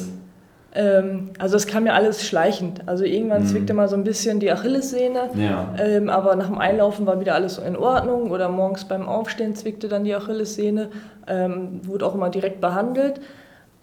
Ähm, 0.75 1.31
also 1.39 1.55
es 1.55 1.67
kam 1.67 1.85
ja 1.85 1.93
alles 1.93 2.27
schleichend. 2.27 2.87
Also 2.87 3.05
irgendwann 3.05 3.43
mhm. 3.43 3.47
zwickte 3.47 3.73
mal 3.73 3.87
so 3.87 3.95
ein 3.95 4.03
bisschen 4.03 4.41
die 4.41 4.51
Achillessehne, 4.51 5.29
ja. 5.35 5.73
ähm, 5.79 6.09
aber 6.09 6.35
nach 6.35 6.47
dem 6.47 6.57
Einlaufen 6.57 7.05
war 7.05 7.19
wieder 7.19 7.33
alles 7.33 7.57
in 7.57 7.77
Ordnung 7.77 8.29
oder 8.29 8.49
morgens 8.49 8.85
beim 8.85 9.07
Aufstehen 9.07 9.55
zwickte 9.55 9.87
dann 9.87 10.03
die 10.03 10.13
Achillessehne, 10.13 10.89
ähm, 11.27 11.79
wurde 11.83 12.05
auch 12.05 12.13
immer 12.13 12.29
direkt 12.29 12.59
behandelt. 12.59 13.21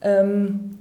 Ähm, 0.03 0.79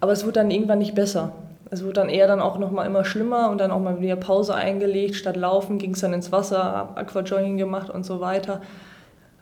aber 0.00 0.12
es 0.12 0.22
wurde 0.24 0.34
dann 0.34 0.50
irgendwann 0.52 0.78
nicht 0.78 0.94
besser. 0.94 1.32
Es 1.70 1.82
wurde 1.82 1.94
dann 1.94 2.08
eher 2.08 2.28
dann 2.28 2.40
auch 2.40 2.58
noch 2.58 2.70
mal 2.70 2.84
immer 2.84 3.04
schlimmer 3.04 3.50
und 3.50 3.58
dann 3.58 3.72
auch 3.72 3.80
mal 3.80 4.00
wieder 4.00 4.16
Pause 4.16 4.54
eingelegt. 4.54 5.16
Statt 5.16 5.34
Laufen 5.34 5.78
ging 5.78 5.94
es 5.94 6.00
dann 6.00 6.12
ins 6.12 6.30
Wasser, 6.30 6.90
Aquajogging 6.94 7.56
gemacht 7.56 7.90
und 7.90 8.06
so 8.06 8.20
weiter. 8.20 8.60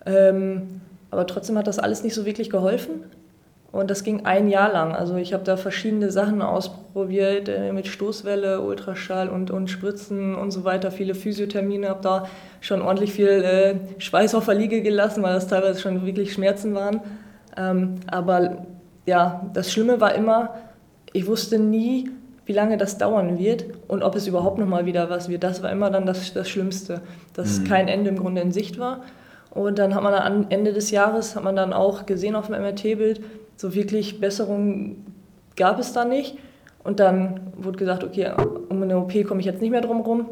Ähm, 0.07 0.81
aber 1.11 1.27
trotzdem 1.27 1.59
hat 1.59 1.67
das 1.67 1.79
alles 1.79 2.03
nicht 2.03 2.15
so 2.15 2.25
wirklich 2.25 2.49
geholfen. 2.49 3.05
Und 3.73 3.91
das 3.91 4.05
ging 4.05 4.27
ein 4.27 4.49
Jahr 4.49 4.71
lang. 4.71 4.95
Also 4.95 5.17
ich 5.17 5.33
habe 5.33 5.45
da 5.45 5.57
verschiedene 5.57 6.11
Sachen 6.11 6.43
ausprobiert 6.43 7.49
äh, 7.49 7.73
mit 7.73 7.87
Stoßwelle, 7.87 8.61
Ultraschall 8.61 9.31
und, 9.31 9.51
und 9.51 9.71
Spritzen 9.71 10.35
und 10.35 10.51
so 10.51 10.65
weiter. 10.65 10.91
Viele 10.91 11.15
Physiothermine, 11.15 11.89
habe 11.89 12.03
da 12.03 12.27
schon 12.61 12.83
ordentlich 12.83 13.15
viel 13.15 13.29
äh, 13.29 13.77
Schweiß 13.99 14.35
auf 14.35 14.45
der 14.45 14.57
Liege 14.57 14.83
gelassen, 14.83 15.23
weil 15.23 15.33
das 15.33 15.49
teilweise 15.49 15.81
schon 15.81 16.05
wirklich 16.05 16.35
Schmerzen 16.35 16.75
waren. 16.75 17.01
Ähm, 17.57 17.95
aber 18.09 18.67
ja, 19.07 19.51
das 19.55 19.73
Schlimme 19.73 20.03
war 20.03 20.15
immer, 20.15 20.55
ich 21.15 21.27
wusste 21.27 21.59
nie, 21.59 22.11
wie 22.45 22.53
lange 22.53 22.77
das 22.77 22.99
dauern 22.99 23.39
wird 23.39 23.65
und 23.89 24.03
ob 24.03 24.17
es 24.17 24.27
überhaupt 24.27 24.59
nochmal 24.59 24.85
wieder 24.85 25.09
was 25.09 25.31
wird. 25.31 25.45
Das 25.45 25.63
war 25.63 25.73
immer 25.73 25.91
dann 25.91 26.05
das, 26.05 26.35
das 26.35 26.51
Schlimmste, 26.51 27.01
dass 27.33 27.61
mhm. 27.61 27.65
kein 27.65 27.89
Ende 27.89 28.11
im 28.11 28.19
Grunde 28.19 28.43
in 28.43 28.53
Sicht 28.53 28.79
war. 28.79 29.01
Und 29.51 29.79
dann 29.79 29.95
hat 29.95 30.03
man 30.03 30.15
am 30.15 30.47
Ende 30.51 30.73
des 30.73 30.91
Jahres, 30.91 31.37
hat 31.37 31.45
man 31.45 31.57
dann 31.57 31.73
auch 31.73 32.07
gesehen 32.07 32.35
auf 32.37 32.47
dem 32.47 32.61
MRT-Bild, 32.61 33.21
so 33.57 33.75
wirklich 33.75 34.21
Besserungen 34.21 35.15
gab 35.57 35.79
es 35.79 35.93
da 35.93 36.05
nicht. 36.05 36.37
Und 36.85 36.99
dann 36.99 37.53
wurde 37.57 37.79
gesagt, 37.79 38.03
okay, 38.03 38.33
um 38.69 38.83
eine 38.83 38.99
OP 38.99 39.13
komme 39.27 39.41
ich 39.41 39.47
jetzt 39.47 39.61
nicht 39.61 39.71
mehr 39.71 39.81
drum 39.81 40.01
rum. 40.01 40.27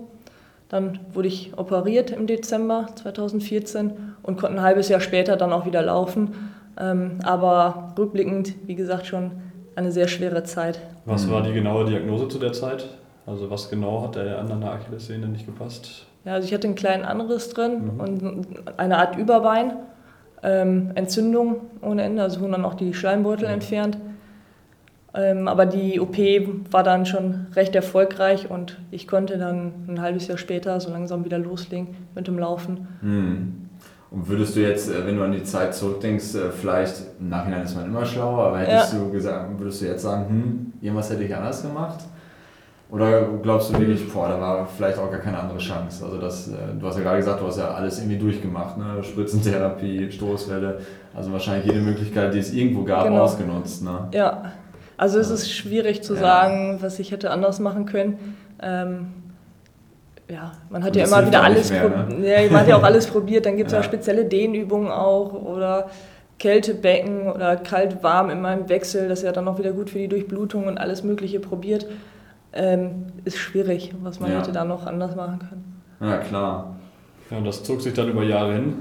Dann 0.69 1.01
wurde 1.13 1.29
ich 1.29 1.53
operiert 1.57 2.11
im 2.11 2.27
Dezember 2.27 2.89
2014 2.95 3.93
und 4.23 4.39
konnte 4.39 4.57
ein 4.57 4.63
halbes 4.63 4.89
Jahr 4.89 5.01
später 5.01 5.37
dann 5.37 5.53
auch 5.53 5.67
wieder 5.67 5.83
laufen. 5.83 6.51
Ähm, 6.79 7.19
aber 7.23 7.93
rückblickend, 7.99 8.55
wie 8.67 8.75
gesagt, 8.75 9.07
schon 9.07 9.33
eine 9.75 9.93
sehr 9.93 10.09
schwere 10.09 10.45
Zeit. 10.45 10.81
Was 11.05 11.29
war 11.31 11.43
die 11.43 11.53
genaue 11.53 11.85
Diagnose 11.85 12.29
zu 12.29 12.39
der 12.39 12.53
Zeit? 12.53 12.87
Also 13.27 13.51
was 13.51 13.69
genau 13.71 14.03
hat 14.03 14.17
der 14.17 14.39
an 14.39 14.61
der 14.61 14.73
Achillessehne 14.73 15.29
nicht 15.29 15.47
gepasst? 15.47 16.07
Ja, 16.25 16.35
also 16.35 16.47
ich 16.47 16.55
hatte 16.55 16.67
einen 16.67 16.77
kleinen 16.77 17.05
Anriss 17.05 17.49
drin 17.51 17.95
mhm. 17.95 18.01
und 18.01 18.47
eine 18.77 18.99
Art 18.99 19.17
Überbein, 19.17 19.73
ähm, 20.43 20.91
Entzündung 20.95 21.57
ohne 21.83 22.03
Ende, 22.03 22.23
also 22.23 22.41
wurden 22.41 22.53
dann 22.53 22.65
auch 22.65 22.75
die 22.75 22.95
Schleimbeutel 22.95 23.49
mhm. 23.49 23.55
entfernt. 23.55 23.99
Ähm, 25.13 25.49
aber 25.49 25.67
die 25.67 25.99
OP 25.99 26.17
war 26.71 26.85
dann 26.85 27.05
schon 27.05 27.47
recht 27.55 27.75
erfolgreich 27.75 28.49
und 28.49 28.79
ich 28.93 29.09
konnte 29.09 29.39
dann 29.39 29.73
ein 29.89 30.01
halbes 30.01 30.29
Jahr 30.29 30.39
später 30.39 30.79
so 30.79 30.91
langsam 30.91 31.25
wieder 31.25 31.39
loslegen 31.39 31.89
mit 32.15 32.29
dem 32.29 32.39
Laufen. 32.39 32.87
Mhm. 33.03 33.61
Und 34.11 34.29
würdest 34.29 34.57
du 34.57 34.61
jetzt, 34.61 34.91
äh, 34.91 35.07
wenn 35.07 35.17
du 35.17 35.23
an 35.23 35.33
die 35.33 35.43
Zeit 35.43 35.75
zurückdenkst, 35.75 36.35
äh, 36.35 36.51
vielleicht 36.51 37.03
im 37.19 37.29
Nachhinein 37.29 37.63
ist 37.63 37.77
man 37.77 37.87
immer 37.87 38.05
schlauer, 38.05 38.47
aber 38.47 38.59
hättest 38.59 38.93
ja. 38.93 38.99
du 38.99 39.11
gesagt, 39.11 39.59
würdest 39.59 39.81
du 39.81 39.87
jetzt 39.87 40.03
sagen, 40.03 40.29
hm, 40.29 40.73
irgendwas 40.81 41.11
hätte 41.11 41.25
ich 41.25 41.35
anders 41.35 41.63
gemacht? 41.63 42.01
Oder 42.91 43.29
glaubst 43.41 43.71
du 43.71 43.79
wirklich, 43.79 44.13
boah, 44.13 44.29
da 44.29 44.41
war 44.41 44.67
vielleicht 44.67 44.99
auch 44.99 45.11
gar 45.11 45.21
keine 45.21 45.39
andere 45.39 45.59
Chance? 45.59 46.05
Also 46.05 46.19
das, 46.19 46.49
äh, 46.49 46.53
du 46.79 46.87
hast 46.87 46.97
ja 46.97 47.03
gerade 47.03 47.19
gesagt, 47.19 47.41
du 47.41 47.47
hast 47.47 47.59
ja 47.59 47.71
alles 47.71 47.99
irgendwie 47.99 48.19
durchgemacht, 48.19 48.79
ne? 48.79 49.03
Spritzentherapie, 49.03 50.11
Stoßwelle, 50.11 50.81
also 51.15 51.33
wahrscheinlich 51.33 51.67
jede 51.67 51.81
Möglichkeit, 51.81 52.35
die 52.35 52.39
es 52.39 52.53
irgendwo 52.53 52.83
gab, 52.83 53.05
genau. 53.05 53.23
ausgenutzt. 53.23 53.85
Ne? 53.85 54.09
Ja, 54.13 54.53
also 54.97 55.21
es 55.21 55.31
ist 55.31 55.53
schwierig 55.53 56.03
zu 56.03 56.15
ja. 56.15 56.21
sagen, 56.21 56.79
was 56.81 56.99
ich 56.99 57.13
hätte 57.13 57.31
anders 57.31 57.61
machen 57.61 57.87
können. 57.87 58.37
Ähm, 58.61 59.07
ja, 60.29 60.53
man 60.69 60.85
hat 60.85 60.95
ja 60.97 61.05
immer 61.05 61.27
wieder 61.27 61.43
alles 61.43 61.71
mehr, 61.71 61.89
ne? 61.89 62.29
ja, 62.29 62.51
man 62.51 62.61
hat 62.61 62.69
ja 62.69 62.77
auch 62.77 62.83
alles 62.83 63.07
probiert. 63.07 63.47
Dann 63.47 63.57
gibt 63.57 63.69
es 63.69 63.73
ja. 63.73 63.79
ja 63.79 63.85
spezielle 63.85 64.25
Dehnübungen 64.25 64.91
auch 64.91 65.33
oder 65.33 65.91
Kältebecken 66.41 67.31
oder 67.31 67.57
kalt-warm 67.57 68.31
in 68.31 68.41
meinem 68.41 68.69
Wechsel. 68.69 69.09
Das 69.09 69.21
ist 69.21 69.25
ja 69.25 69.33
dann 69.33 69.47
auch 69.47 69.59
wieder 69.59 69.73
gut 69.73 69.91
für 69.91 69.99
die 69.99 70.09
Durchblutung 70.09 70.67
und 70.67 70.79
alles 70.79 71.05
Mögliche 71.05 71.39
probiert. 71.39 71.87
Ähm, 72.53 73.07
ist 73.25 73.39
schwierig, 73.39 73.95
was 74.03 74.19
man 74.21 74.33
ja. 74.33 74.39
hätte 74.39 74.53
da 74.53 74.65
noch 74.65 74.87
anders 74.87 75.15
machen 75.15 75.39
können. 75.39 75.83
Ja, 76.01 76.19
klar. 76.19 76.77
Ja, 77.31 77.39
und 77.39 77.45
das 77.45 77.63
zog 77.63 77.81
sich 77.81 77.95
dann 77.95 78.09
über 78.09 78.25
Jahre 78.25 78.55
hin. 78.55 78.75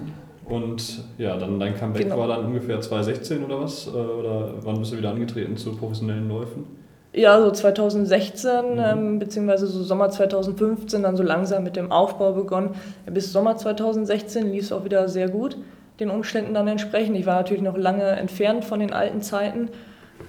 Und 0.46 1.04
ja, 1.20 1.38
dann 1.38 1.60
dein 1.60 1.76
Comeback 1.78 2.04
genau. 2.04 2.18
war 2.18 2.28
dann 2.28 2.46
ungefähr 2.46 2.82
2016 2.82 3.44
oder 3.44 3.62
was? 3.62 3.88
Äh, 3.88 3.92
oder 3.92 4.54
wann 4.64 4.80
bist 4.80 4.92
du 4.92 4.98
wieder 4.98 5.12
angetreten 5.12 5.56
zu 5.56 5.76
professionellen 5.76 6.28
Läufen? 6.28 6.66
Ja, 7.14 7.42
so 7.42 7.52
2016 7.52 8.52
mhm. 8.52 8.80
ähm, 8.80 9.20
beziehungsweise 9.20 9.68
so 9.68 9.84
Sommer 9.84 10.10
2015 10.10 11.04
dann 11.04 11.16
so 11.16 11.24
langsam 11.24 11.64
mit 11.64 11.76
dem 11.76 11.92
Aufbau 11.92 12.34
begonnen. 12.34 12.72
Bis 13.06 13.32
Sommer 13.32 13.58
2016 13.58 14.52
lief 14.52 14.66
es 14.66 14.72
auch 14.72 14.86
wieder 14.86 15.08
sehr 15.08 15.30
gut, 15.30 15.58
den 16.00 16.10
Umständen 16.10 16.54
dann 16.54 16.68
entsprechend. 16.68 17.16
Ich 17.18 17.26
war 17.26 17.36
natürlich 17.36 17.64
noch 17.64 17.78
lange 17.78 18.04
entfernt 18.04 18.64
von 18.64 18.80
den 18.80 18.94
alten 18.94 19.22
Zeiten, 19.22 19.70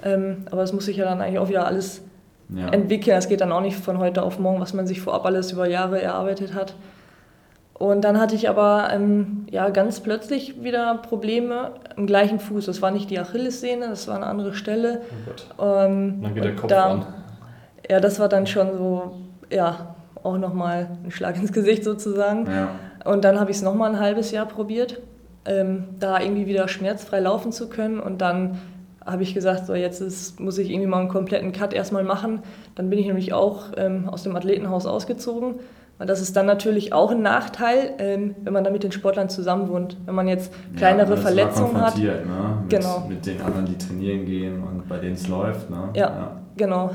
ähm, 0.03 0.45
aber 0.51 0.63
es 0.63 0.73
muss 0.73 0.87
sich 0.87 0.97
ja 0.97 1.05
dann 1.05 1.21
eigentlich 1.21 1.39
auch 1.39 1.49
wieder 1.49 1.67
alles 1.67 2.03
ja. 2.55 2.69
entwickeln. 2.69 3.17
Es 3.17 3.29
geht 3.29 3.41
dann 3.41 3.53
auch 3.53 3.61
nicht 3.61 3.77
von 3.77 3.99
heute 3.99 4.23
auf 4.23 4.39
morgen, 4.39 4.61
was 4.61 4.75
man 4.75 4.87
sich 4.87 5.01
vorab 5.01 5.25
alles 5.25 5.53
über 5.53 5.69
Jahre 5.69 6.01
erarbeitet 6.01 6.55
hat. 6.55 6.75
Und 7.75 8.03
dann 8.03 8.21
hatte 8.21 8.35
ich 8.35 8.47
aber 8.49 8.91
ähm, 8.93 9.47
ja, 9.51 9.71
ganz 9.71 10.01
plötzlich 10.01 10.63
wieder 10.63 10.97
Probleme 10.97 11.73
im 11.97 12.07
gleichen 12.07 12.39
Fuß. 12.39 12.67
Das 12.67 12.83
war 12.83 12.91
nicht 12.91 13.09
die 13.09 13.19
Achillessehne, 13.19 13.89
das 13.89 14.07
war 14.07 14.17
eine 14.17 14.27
andere 14.27 14.53
Stelle. 14.53 15.01
Oh 15.57 15.65
ähm, 15.65 16.21
dann 16.23 16.35
geht 16.35 16.45
der 16.45 16.57
Kopf 16.57 16.69
da, 16.69 16.85
an. 16.91 17.07
Ja, 17.89 18.01
das 18.01 18.21
war 18.21 18.29
dann 18.29 18.47
schon 18.47 18.77
so, 18.77 19.13
ja, 19.51 19.95
auch 20.23 20.37
nochmal 20.37 20.89
ein 21.03 21.11
Schlag 21.11 21.37
ins 21.37 21.53
Gesicht 21.53 21.83
sozusagen. 21.83 22.47
Ja. 22.47 22.69
Und 23.11 23.25
dann 23.25 23.41
habe 23.41 23.51
ich 23.51 23.57
es 23.57 23.63
nochmal 23.63 23.93
ein 23.93 23.99
halbes 23.99 24.31
Jahr 24.31 24.45
probiert, 24.45 25.01
ähm, 25.47 25.85
da 25.99 26.21
irgendwie 26.21 26.47
wieder 26.47 26.69
schmerzfrei 26.69 27.21
laufen 27.21 27.51
zu 27.51 27.71
können. 27.71 27.99
Und 27.99 28.21
dann 28.21 28.59
habe 29.11 29.23
ich 29.23 29.35
gesagt, 29.35 29.67
so 29.67 29.75
jetzt 29.75 30.01
ist, 30.01 30.41
muss 30.41 30.59
ich 30.59 30.71
irgendwie 30.71 30.87
mal 30.87 31.01
einen 31.01 31.09
kompletten 31.09 31.53
Cut 31.53 31.73
erstmal 31.73 32.05
machen. 32.05 32.43
Dann 32.75 32.91
bin 32.91 32.99
ich 32.99 33.07
nämlich 33.07 33.33
auch 33.33 33.67
ähm, 33.77 34.09
aus 34.09 34.23
dem 34.23 34.37
Athletenhaus 34.37 34.87
ausgezogen 34.87 35.57
und 36.01 36.09
das 36.09 36.23
ist 36.23 36.35
dann 36.35 36.47
natürlich 36.47 36.95
auch 36.95 37.11
ein 37.11 37.21
Nachteil, 37.21 37.93
ähm, 37.99 38.35
wenn 38.43 38.55
man 38.55 38.65
da 38.65 38.71
mit 38.71 38.83
den 38.83 38.91
Sportlern 38.91 39.29
zusammenwohnt. 39.29 39.99
Wenn 40.07 40.15
man 40.15 40.29
jetzt 40.29 40.51
kleinere 40.75 41.11
ja, 41.11 41.17
Verletzungen 41.17 41.79
hat. 41.79 41.99
Ne? 41.99 42.25
Mit, 42.63 42.71
genau. 42.71 43.05
mit 43.07 43.27
den 43.27 43.39
anderen, 43.43 43.67
die 43.67 43.77
trainieren 43.77 44.25
gehen 44.25 44.63
und 44.63 44.89
bei 44.89 44.97
denen 44.97 45.13
es 45.13 45.29
läuft. 45.29 45.69
Ne? 45.69 45.91
Ja, 45.93 46.01
ja. 46.01 46.37
genau. 46.57 46.93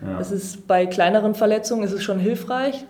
Ja. 0.00 0.18
Es 0.18 0.32
ist 0.32 0.66
bei 0.66 0.86
kleineren 0.86 1.34
Verletzungen 1.34 1.82
ist 1.82 1.92
es 1.92 2.02
schon 2.02 2.18
hilfreich. 2.18 2.86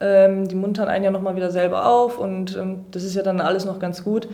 Ähm, 0.00 0.46
die 0.46 0.54
muntern 0.54 0.86
einen 0.86 1.04
ja 1.04 1.10
nochmal 1.10 1.34
wieder 1.34 1.50
selber 1.50 1.86
auf 1.88 2.18
und 2.18 2.56
ähm, 2.56 2.84
das 2.92 3.02
ist 3.02 3.16
ja 3.16 3.22
dann 3.24 3.40
alles 3.40 3.64
noch 3.64 3.80
ganz 3.80 4.04
gut. 4.04 4.28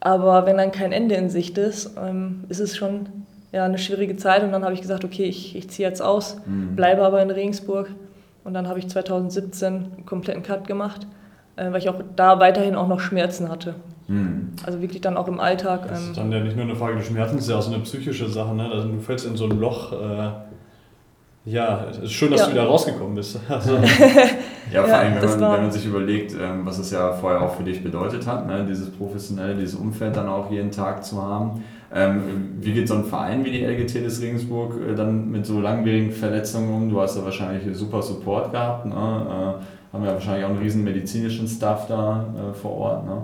Aber 0.00 0.46
wenn 0.46 0.56
dann 0.56 0.72
kein 0.72 0.92
Ende 0.92 1.14
in 1.16 1.28
Sicht 1.28 1.58
ist, 1.58 1.96
ähm, 1.98 2.44
ist 2.48 2.60
es 2.60 2.76
schon 2.76 3.06
ja, 3.52 3.64
eine 3.64 3.78
schwierige 3.78 4.16
Zeit 4.16 4.42
und 4.42 4.52
dann 4.52 4.64
habe 4.64 4.74
ich 4.74 4.80
gesagt, 4.80 5.04
okay, 5.04 5.24
ich, 5.24 5.56
ich 5.56 5.70
ziehe 5.70 5.88
jetzt 5.88 6.02
aus, 6.02 6.36
mhm. 6.46 6.76
bleibe 6.76 7.02
aber 7.02 7.22
in 7.22 7.30
Regensburg 7.30 7.90
und 8.44 8.54
dann 8.54 8.68
habe 8.68 8.78
ich 8.78 8.88
2017 8.88 9.66
einen 9.66 10.06
kompletten 10.06 10.42
Cut 10.42 10.66
gemacht, 10.66 11.06
äh, 11.56 11.72
weil 11.72 11.78
ich 11.78 11.88
auch 11.88 12.00
da 12.14 12.38
weiterhin 12.40 12.76
auch 12.76 12.88
noch 12.88 13.00
Schmerzen 13.00 13.48
hatte. 13.48 13.74
Mhm. 14.06 14.50
Also 14.64 14.80
wirklich 14.80 15.00
dann 15.00 15.16
auch 15.16 15.28
im 15.28 15.40
Alltag. 15.40 15.88
Das 15.88 16.00
ist 16.00 16.08
ähm, 16.08 16.30
dann 16.30 16.32
ja 16.32 16.40
nicht 16.40 16.56
nur 16.56 16.64
eine 16.64 16.76
Frage 16.76 16.96
des 16.96 17.06
Schmerzens, 17.06 17.36
das 17.36 17.44
ist 17.46 17.50
ja 17.50 17.56
auch 17.56 17.62
so 17.62 17.74
eine 17.74 17.82
psychische 17.82 18.28
Sache. 18.28 18.54
Ne? 18.54 18.70
Also 18.70 18.88
du 18.88 19.00
fällst 19.00 19.26
in 19.26 19.36
so 19.36 19.44
ein 19.44 19.58
Loch. 19.58 19.92
Äh, 19.92 20.30
ja, 21.48 21.86
es 21.90 21.98
ist 21.98 22.12
schön, 22.12 22.30
dass 22.30 22.40
ja. 22.40 22.46
du 22.46 22.52
wieder 22.52 22.64
rausgekommen 22.64 23.14
bist. 23.14 23.38
Also. 23.48 23.74
ja, 24.72 24.82
vor 24.84 24.96
allem, 24.96 25.14
wenn, 25.14 25.40
man, 25.40 25.52
wenn 25.52 25.62
man 25.62 25.72
sich 25.72 25.86
überlegt, 25.86 26.34
ähm, 26.34 26.64
was 26.64 26.78
es 26.78 26.90
ja 26.90 27.12
vorher 27.12 27.42
auch 27.42 27.54
für 27.54 27.62
dich 27.62 27.82
bedeutet 27.82 28.26
hat, 28.26 28.46
ne? 28.46 28.66
dieses 28.68 28.90
professionelle, 28.90 29.54
dieses 29.54 29.74
Umfeld 29.74 30.16
dann 30.16 30.28
auch 30.28 30.50
jeden 30.50 30.70
Tag 30.70 31.04
zu 31.04 31.22
haben. 31.22 31.64
Ähm, 31.94 32.56
wie 32.60 32.72
geht 32.72 32.86
so 32.86 32.94
ein 32.94 33.04
Verein 33.04 33.44
wie 33.44 33.50
die 33.50 33.64
LGT 33.64 34.04
des 34.04 34.20
Regensburg 34.20 34.74
äh, 34.74 34.94
dann 34.94 35.30
mit 35.30 35.46
so 35.46 35.60
langwierigen 35.60 36.12
Verletzungen 36.12 36.74
um? 36.74 36.90
Du 36.90 37.00
hast 37.00 37.16
ja 37.16 37.24
wahrscheinlich 37.24 37.64
super 37.76 38.02
Support 38.02 38.52
gehabt, 38.52 38.84
ne? 38.84 38.94
äh, 38.94 39.94
haben 39.94 40.04
ja 40.04 40.12
wahrscheinlich 40.12 40.44
auch 40.44 40.50
einen 40.50 40.58
riesen 40.58 40.84
medizinischen 40.84 41.48
Staff 41.48 41.86
da 41.86 42.26
äh, 42.36 42.54
vor 42.54 42.72
Ort. 42.72 43.06
Ne? 43.06 43.22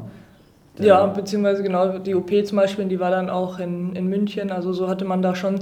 ja, 0.79 1.07
beziehungsweise 1.07 1.63
genau 1.63 1.99
die 1.99 2.15
OP 2.15 2.31
zum 2.45 2.57
Beispiel, 2.57 2.87
die 2.87 2.99
war 2.99 3.11
dann 3.11 3.31
auch 3.31 3.59
in, 3.59 3.95
in 3.95 4.09
München. 4.09 4.51
Also 4.51 4.73
so 4.73 4.89
hatte 4.89 5.05
man 5.05 5.23
da 5.23 5.35
schon 5.35 5.57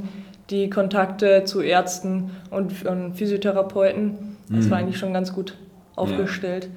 die 0.50 0.70
Kontakte 0.70 1.44
zu 1.44 1.60
Ärzten 1.60 2.30
und, 2.50 2.84
und 2.84 3.14
Physiotherapeuten. 3.14 4.36
Das 4.48 4.66
mhm. 4.66 4.70
war 4.70 4.78
eigentlich 4.78 4.98
schon 4.98 5.12
ganz 5.12 5.32
gut 5.32 5.56
aufgestellt. 5.96 6.64
Ja. 6.64 6.70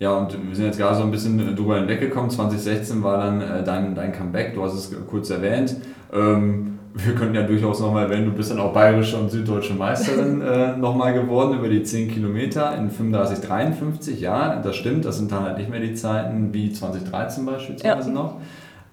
Ja, 0.00 0.16
und 0.16 0.32
wir 0.32 0.54
sind 0.54 0.66
jetzt 0.66 0.78
gerade 0.78 0.96
so 0.96 1.02
ein 1.02 1.10
bisschen 1.10 1.56
drüber 1.56 1.76
hinweggekommen. 1.76 2.30
2016 2.30 3.02
war 3.02 3.18
dann 3.18 3.40
äh, 3.40 3.64
dein, 3.64 3.96
dein 3.96 4.12
Comeback, 4.12 4.54
du 4.54 4.62
hast 4.62 4.74
es 4.74 4.94
kurz 5.08 5.30
erwähnt. 5.30 5.74
Ähm, 6.12 6.78
wir 6.94 7.14
können 7.14 7.34
ja 7.34 7.42
durchaus 7.42 7.80
nochmal 7.80 8.04
erwähnen, 8.04 8.26
du 8.26 8.32
bist 8.32 8.50
dann 8.50 8.60
auch 8.60 8.72
bayerische 8.72 9.16
und 9.16 9.30
süddeutsche 9.30 9.74
Meisterin 9.74 10.40
äh, 10.42 10.76
nochmal 10.76 11.14
geworden 11.14 11.58
über 11.58 11.68
die 11.68 11.82
10 11.82 12.10
Kilometer 12.10 12.76
in 12.76 12.90
35, 12.90 13.40
53. 13.40 14.20
Ja, 14.20 14.56
das 14.56 14.76
stimmt, 14.76 15.04
das 15.04 15.18
sind 15.18 15.32
dann 15.32 15.44
halt 15.44 15.58
nicht 15.58 15.70
mehr 15.70 15.80
die 15.80 15.94
Zeiten 15.94 16.52
wie 16.54 16.72
2013 16.72 17.44
beispielsweise 17.44 18.08
ja. 18.08 18.14
noch. 18.14 18.36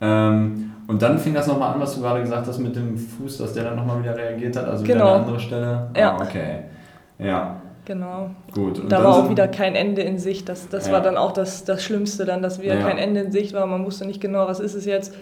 Ähm, 0.01 0.71
und 0.87 1.01
dann 1.01 1.17
fing 1.17 1.33
das 1.33 1.47
nochmal 1.47 1.73
an, 1.73 1.81
was 1.81 1.95
du 1.95 2.01
gerade 2.01 2.21
gesagt 2.21 2.47
hast 2.47 2.59
mit 2.59 2.75
dem 2.75 2.97
Fuß, 2.97 3.39
dass 3.39 3.53
der 3.53 3.63
dann 3.63 3.75
nochmal 3.75 4.01
wieder 4.01 4.15
reagiert 4.15 4.55
hat, 4.55 4.65
also 4.65 4.83
genau. 4.83 4.95
wieder 4.95 5.13
eine 5.13 5.21
andere 5.21 5.39
Stelle. 5.39 5.89
Ja. 5.95 6.11
Ah, 6.11 6.23
okay. 6.23 6.59
Ja. 7.17 7.61
Genau. 7.85 8.31
Gut. 8.53 8.79
Und 8.79 8.91
da 8.91 9.03
war 9.03 9.15
auch 9.15 9.29
wieder 9.29 9.47
kein 9.47 9.75
Ende 9.75 10.01
in 10.01 10.17
Sicht. 10.17 10.49
Das, 10.49 10.69
das 10.69 10.87
ja. 10.87 10.93
war 10.93 11.01
dann 11.01 11.17
auch 11.17 11.31
das, 11.31 11.65
das 11.65 11.83
Schlimmste, 11.83 12.25
dann, 12.25 12.41
dass 12.41 12.61
wieder 12.61 12.75
ja. 12.75 12.81
kein 12.81 12.97
Ende 12.97 13.21
in 13.21 13.31
Sicht 13.31 13.53
war. 13.53 13.65
Man 13.67 13.85
wusste 13.85 14.05
nicht 14.05 14.21
genau, 14.21 14.47
was 14.47 14.59
ist 14.59 14.73
es 14.73 14.85
jetzt. 14.85 15.13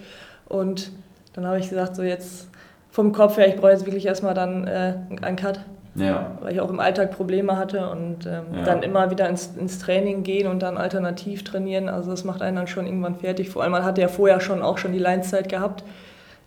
Und 0.46 0.90
dann 1.34 1.46
habe 1.46 1.58
ich 1.58 1.68
gesagt, 1.68 1.96
so 1.96 2.02
jetzt 2.02 2.48
vom 2.90 3.12
Kopf 3.12 3.36
her, 3.36 3.48
ich 3.48 3.56
brauche 3.56 3.70
jetzt 3.70 3.86
wirklich 3.86 4.06
erstmal 4.06 4.34
dann 4.34 4.66
äh, 4.66 4.94
einen 5.20 5.36
Cut. 5.36 5.60
Ja. 5.94 6.32
Weil 6.40 6.52
ich 6.52 6.60
auch 6.60 6.70
im 6.70 6.80
Alltag 6.80 7.12
Probleme 7.12 7.56
hatte 7.56 7.88
und 7.88 8.26
ähm, 8.26 8.42
ja. 8.56 8.64
dann 8.64 8.82
immer 8.82 9.10
wieder 9.10 9.28
ins, 9.28 9.52
ins 9.56 9.78
Training 9.78 10.22
gehen 10.24 10.48
und 10.48 10.62
dann 10.62 10.76
alternativ 10.76 11.44
trainieren. 11.44 11.88
Also 11.88 12.10
das 12.10 12.24
macht 12.24 12.42
einen 12.42 12.56
dann 12.56 12.66
schon 12.66 12.86
irgendwann 12.86 13.16
fertig. 13.16 13.50
Vor 13.50 13.62
allem, 13.62 13.72
man 13.72 13.84
hatte 13.84 14.00
ja 14.00 14.08
vorher 14.08 14.40
schon 14.40 14.62
auch 14.62 14.78
schon 14.78 14.92
die 14.92 14.98
Leinszeit 14.98 15.48
gehabt. 15.48 15.84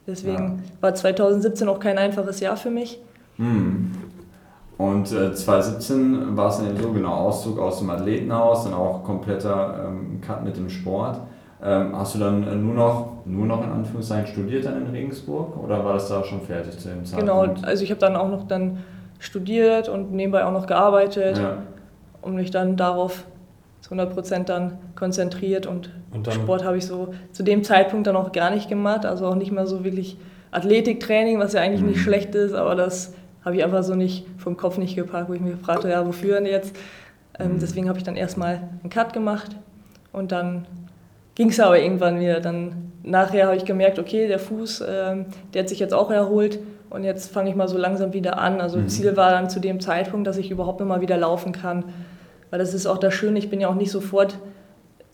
Deswegen 0.05 0.63
ja. 0.63 0.81
war 0.81 0.95
2017 0.95 1.67
auch 1.67 1.79
kein 1.79 1.97
einfaches 1.97 2.39
Jahr 2.39 2.57
für 2.57 2.69
mich. 2.69 2.99
Hm. 3.37 3.91
Und 4.77 5.11
äh, 5.11 5.33
2017 5.33 6.37
war 6.37 6.49
es 6.49 6.57
dann 6.57 6.77
so, 6.77 6.91
genau, 6.91 7.13
Auszug 7.13 7.59
aus 7.59 7.79
dem 7.79 7.89
Athletenhaus, 7.89 8.65
dann 8.65 8.73
auch 8.73 9.03
kompletter 9.03 9.87
ähm, 9.87 10.21
Cut 10.21 10.43
mit 10.43 10.55
dem 10.55 10.69
Sport. 10.69 11.19
Ähm, 11.63 11.97
hast 11.97 12.13
du 12.13 12.19
dann 12.19 12.47
äh, 12.47 12.53
nur 12.53 12.75
noch, 12.75 13.07
nur 13.25 13.47
noch 13.47 13.63
in 13.63 13.71
Anführungszeichen 13.71 14.27
studiert 14.27 14.65
dann 14.65 14.85
in 14.85 14.91
Regensburg 14.91 15.57
oder 15.57 15.83
war 15.83 15.93
das 15.93 16.07
da 16.07 16.23
schon 16.23 16.41
fertig 16.41 16.77
zu 16.77 16.89
dem 16.89 17.03
Zeitpunkt? 17.03 17.55
Genau, 17.55 17.67
also 17.67 17.83
ich 17.83 17.89
habe 17.89 17.99
dann 17.99 18.15
auch 18.15 18.29
noch 18.29 18.47
dann 18.47 18.77
studiert 19.19 19.89
und 19.89 20.11
nebenbei 20.11 20.45
auch 20.45 20.51
noch 20.51 20.67
gearbeitet 20.67 21.37
ja. 21.37 21.63
und 22.21 22.35
mich 22.35 22.51
dann 22.51 22.77
darauf 22.77 23.25
zu 23.81 23.91
100 23.91 24.13
Prozent 24.13 24.49
dann 24.49 24.77
konzentriert 24.95 25.65
und, 25.65 25.91
und 26.11 26.27
dann 26.27 26.33
Sport 26.33 26.63
habe 26.63 26.77
ich 26.77 26.85
so 26.85 27.13
zu 27.31 27.43
dem 27.43 27.63
Zeitpunkt 27.63 28.07
dann 28.07 28.15
auch 28.15 28.31
gar 28.31 28.49
nicht 28.51 28.69
gemacht, 28.69 29.05
also 29.05 29.27
auch 29.27 29.35
nicht 29.35 29.51
mehr 29.51 29.67
so 29.67 29.83
wirklich 29.83 30.17
Athletiktraining, 30.51 31.39
was 31.39 31.53
ja 31.53 31.61
eigentlich 31.61 31.81
mhm. 31.81 31.89
nicht 31.89 32.01
schlecht 32.01 32.35
ist, 32.35 32.53
aber 32.53 32.75
das 32.75 33.13
habe 33.43 33.55
ich 33.55 33.63
einfach 33.63 33.83
so 33.83 33.95
nicht 33.95 34.25
vom 34.37 34.57
Kopf 34.57 34.77
nicht 34.77 34.95
gepackt, 34.95 35.29
wo 35.29 35.33
ich 35.33 35.41
mich 35.41 35.53
gefragt 35.53 35.79
habe, 35.79 35.89
ja, 35.89 36.05
wofür 36.05 36.35
denn 36.35 36.45
jetzt? 36.45 36.75
Ähm, 37.39 37.53
mhm. 37.53 37.59
Deswegen 37.59 37.87
habe 37.87 37.97
ich 37.97 38.03
dann 38.03 38.15
erstmal 38.15 38.61
einen 38.81 38.89
Cut 38.89 39.13
gemacht 39.13 39.55
und 40.11 40.31
dann 40.31 40.65
ging 41.35 41.49
es 41.49 41.59
aber 41.59 41.79
irgendwann 41.79 42.19
wieder. 42.19 42.39
Dann 42.39 42.91
nachher 43.03 43.47
habe 43.47 43.55
ich 43.55 43.63
gemerkt, 43.63 43.99
okay, 43.99 44.27
der 44.27 44.39
Fuß, 44.39 44.83
ähm, 44.87 45.27
der 45.53 45.61
hat 45.61 45.69
sich 45.69 45.79
jetzt 45.79 45.93
auch 45.93 46.11
erholt 46.11 46.59
und 46.89 47.03
jetzt 47.03 47.31
fange 47.31 47.49
ich 47.49 47.55
mal 47.55 47.67
so 47.67 47.77
langsam 47.77 48.13
wieder 48.13 48.39
an. 48.39 48.61
Also 48.61 48.77
mhm. 48.77 48.87
Ziel 48.87 49.17
war 49.17 49.31
dann 49.31 49.49
zu 49.49 49.59
dem 49.59 49.79
Zeitpunkt, 49.79 50.27
dass 50.27 50.37
ich 50.37 50.51
überhaupt 50.51 50.81
immer 50.81 51.01
wieder 51.01 51.17
laufen 51.17 51.51
kann. 51.51 51.85
Weil 52.49 52.59
das 52.59 52.73
ist 52.73 52.87
auch 52.87 52.97
das 52.97 53.13
Schöne, 53.13 53.39
ich 53.39 53.49
bin 53.49 53.59
ja 53.59 53.67
auch 53.67 53.75
nicht 53.75 53.91
sofort 53.91 54.37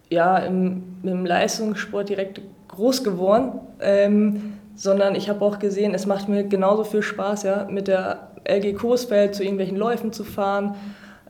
ja, 0.10 0.38
im, 0.38 0.84
im 1.04 1.26
Leistungssport 1.26 2.10
direkt 2.10 2.42
groß 2.68 3.04
geworden, 3.04 3.60
ähm, 3.80 4.54
sondern 4.76 5.16
ich 5.16 5.30
habe 5.30 5.44
auch 5.44 5.60
gesehen, 5.60 5.94
es 5.94 6.06
macht 6.06 6.30
mir 6.30 6.44
genauso 6.44 6.84
viel 6.84 7.02
Spaß, 7.02 7.44
ja, 7.44 7.68
mit 7.70 7.88
der 7.88 8.28
LG 8.46 8.76
Coesfeld 8.76 9.36
zu 9.36 9.44
irgendwelchen 9.44 9.78
Läufen 9.78 10.14
zu 10.14 10.24
fahren. 10.24 10.76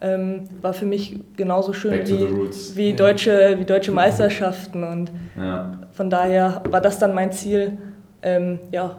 Ähm, 0.02 0.50
war 0.62 0.74
für 0.74 0.86
mich 0.86 1.18
genauso 1.38 1.72
schön 1.72 2.06
wie, 2.06 2.76
wie, 2.76 2.94
deutsche, 2.94 3.56
wie 3.58 3.64
deutsche 3.64 3.94
Meisterschaften. 3.94 4.84
Und 4.84 5.12
ja. 5.38 5.80
von 5.92 6.10
daher 6.10 6.62
war 6.70 6.82
das 6.82 7.00
dann 7.00 7.14
mein 7.14 7.32
Ziel, 7.32 7.78
ähm, 8.22 8.60
ja, 8.72 8.98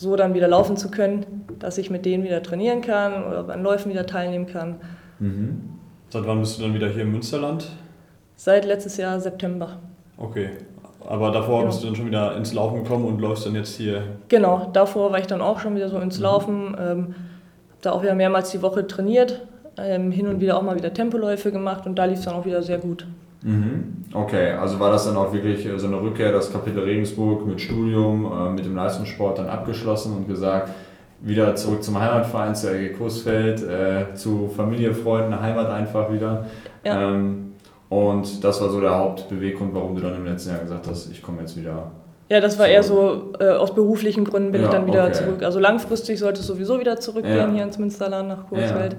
so 0.00 0.16
dann 0.16 0.32
wieder 0.32 0.48
laufen 0.48 0.78
zu 0.78 0.90
können, 0.90 1.44
dass 1.58 1.76
ich 1.76 1.90
mit 1.90 2.06
denen 2.06 2.24
wieder 2.24 2.42
trainieren 2.42 2.80
kann 2.80 3.22
oder 3.22 3.46
an 3.50 3.62
Läufen 3.62 3.92
wieder 3.92 4.06
teilnehmen 4.06 4.46
kann. 4.46 4.76
Mhm. 5.18 5.60
Seit 6.08 6.26
wann 6.26 6.40
bist 6.40 6.58
du 6.58 6.62
dann 6.62 6.72
wieder 6.72 6.88
hier 6.88 7.02
im 7.02 7.12
Münsterland? 7.12 7.68
Seit 8.34 8.64
letztes 8.64 8.96
Jahr 8.96 9.20
September. 9.20 9.76
Okay, 10.16 10.52
aber 11.06 11.30
davor 11.30 11.58
genau. 11.58 11.66
bist 11.66 11.82
du 11.82 11.88
dann 11.88 11.96
schon 11.96 12.06
wieder 12.06 12.34
ins 12.34 12.54
Laufen 12.54 12.82
gekommen 12.82 13.04
und 13.04 13.20
läufst 13.20 13.44
dann 13.44 13.54
jetzt 13.54 13.76
hier? 13.76 14.02
Genau, 14.28 14.70
davor 14.72 15.12
war 15.12 15.18
ich 15.18 15.26
dann 15.26 15.42
auch 15.42 15.60
schon 15.60 15.76
wieder 15.76 15.90
so 15.90 15.98
ins 15.98 16.16
mhm. 16.16 16.24
Laufen. 16.24 16.76
Ähm, 16.80 17.14
habe 17.68 17.82
da 17.82 17.92
auch 17.92 18.02
wieder 18.02 18.14
mehrmals 18.14 18.50
die 18.52 18.62
Woche 18.62 18.86
trainiert, 18.86 19.42
ähm, 19.76 20.10
hin 20.12 20.28
und 20.28 20.40
wieder 20.40 20.56
auch 20.56 20.62
mal 20.62 20.76
wieder 20.76 20.94
Tempoläufe 20.94 21.52
gemacht 21.52 21.84
und 21.84 21.98
da 21.98 22.06
lief 22.06 22.20
es 22.20 22.24
dann 22.24 22.36
auch 22.36 22.46
wieder 22.46 22.62
sehr 22.62 22.78
gut. 22.78 23.06
Mhm. 23.42 24.04
Okay, 24.12 24.52
also 24.52 24.78
war 24.80 24.90
das 24.90 25.06
dann 25.06 25.16
auch 25.16 25.32
wirklich 25.32 25.64
äh, 25.64 25.78
so 25.78 25.86
eine 25.86 26.00
Rückkehr, 26.00 26.32
das 26.32 26.52
Kapitel 26.52 26.80
Regensburg 26.80 27.46
mit 27.46 27.60
Studium, 27.60 28.30
äh, 28.30 28.50
mit 28.50 28.64
dem 28.64 28.76
Leistungssport 28.76 29.38
dann 29.38 29.48
abgeschlossen 29.48 30.16
und 30.16 30.28
gesagt, 30.28 30.70
wieder 31.22 31.54
zurück 31.54 31.82
zum 31.82 32.00
Heimatverein, 32.00 32.54
zu 32.54 32.68
RG 32.68 32.92
Kursfeld, 32.94 33.62
äh, 33.62 34.14
zu 34.14 34.50
Familie, 34.54 34.94
Freunden, 34.94 35.40
Heimat 35.40 35.70
einfach 35.70 36.12
wieder. 36.12 36.46
Ja. 36.84 37.12
Ähm, 37.12 37.52
und 37.88 38.44
das 38.44 38.60
war 38.60 38.70
so 38.70 38.80
der 38.80 38.96
Hauptbeweggrund, 38.96 39.74
warum 39.74 39.96
du 39.96 40.02
dann 40.02 40.14
im 40.14 40.24
letzten 40.24 40.50
Jahr 40.50 40.60
gesagt 40.60 40.86
hast, 40.88 41.10
ich 41.10 41.22
komme 41.22 41.40
jetzt 41.40 41.56
wieder. 41.56 41.90
Ja, 42.28 42.40
das 42.40 42.58
war 42.58 42.66
zurück. 42.66 42.76
eher 42.76 42.82
so, 42.82 43.32
äh, 43.40 43.48
aus 43.50 43.74
beruflichen 43.74 44.24
Gründen 44.24 44.52
bin 44.52 44.62
ja, 44.62 44.68
ich 44.68 44.72
dann 44.72 44.86
wieder 44.86 45.04
okay. 45.04 45.14
zurück. 45.14 45.42
Also 45.42 45.58
langfristig 45.58 46.18
sollte 46.18 46.40
es 46.40 46.46
sowieso 46.46 46.78
wieder 46.78 47.00
zurückgehen 47.00 47.36
ja. 47.36 47.50
hier 47.50 47.64
ins 47.64 47.78
Münsterland 47.78 48.28
nach 48.28 48.46
Kursfeld. 48.48 48.96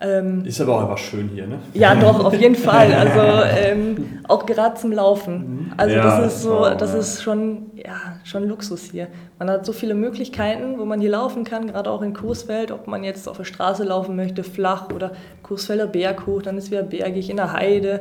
Ähm, 0.00 0.44
ist 0.44 0.60
aber 0.60 0.76
auch 0.76 0.82
einfach 0.82 0.98
schön 0.98 1.30
hier, 1.32 1.46
ne? 1.46 1.58
Ja, 1.72 1.94
doch, 1.94 2.24
auf 2.24 2.34
jeden 2.34 2.56
Fall. 2.56 2.92
Also 2.94 3.20
ähm, 3.58 4.20
auch 4.28 4.44
gerade 4.44 4.74
zum 4.76 4.92
Laufen. 4.92 5.34
Mhm. 5.36 5.72
Also 5.76 5.94
ja, 5.94 6.02
das 6.02 6.34
ist 6.34 6.42
so, 6.42 6.68
das 6.76 6.94
ist 6.94 7.22
schon, 7.22 7.70
ja, 7.74 7.94
schon 8.24 8.48
Luxus 8.48 8.90
hier. 8.90 9.08
Man 9.38 9.48
hat 9.50 9.64
so 9.64 9.72
viele 9.72 9.94
Möglichkeiten, 9.94 10.78
wo 10.78 10.84
man 10.84 11.00
hier 11.00 11.10
laufen 11.10 11.44
kann, 11.44 11.68
gerade 11.68 11.90
auch 11.90 12.02
in 12.02 12.12
Coesfeld, 12.12 12.72
ob 12.72 12.88
man 12.88 13.04
jetzt 13.04 13.28
auf 13.28 13.36
der 13.36 13.44
Straße 13.44 13.84
laufen 13.84 14.16
möchte, 14.16 14.42
flach 14.42 14.88
oder 14.94 15.12
Coesfelder 15.42 15.86
Berg 15.86 16.26
hoch, 16.26 16.42
dann 16.42 16.58
ist 16.58 16.70
wieder 16.70 16.82
bergig 16.82 17.30
in 17.30 17.36
der 17.36 17.52
Heide. 17.52 18.00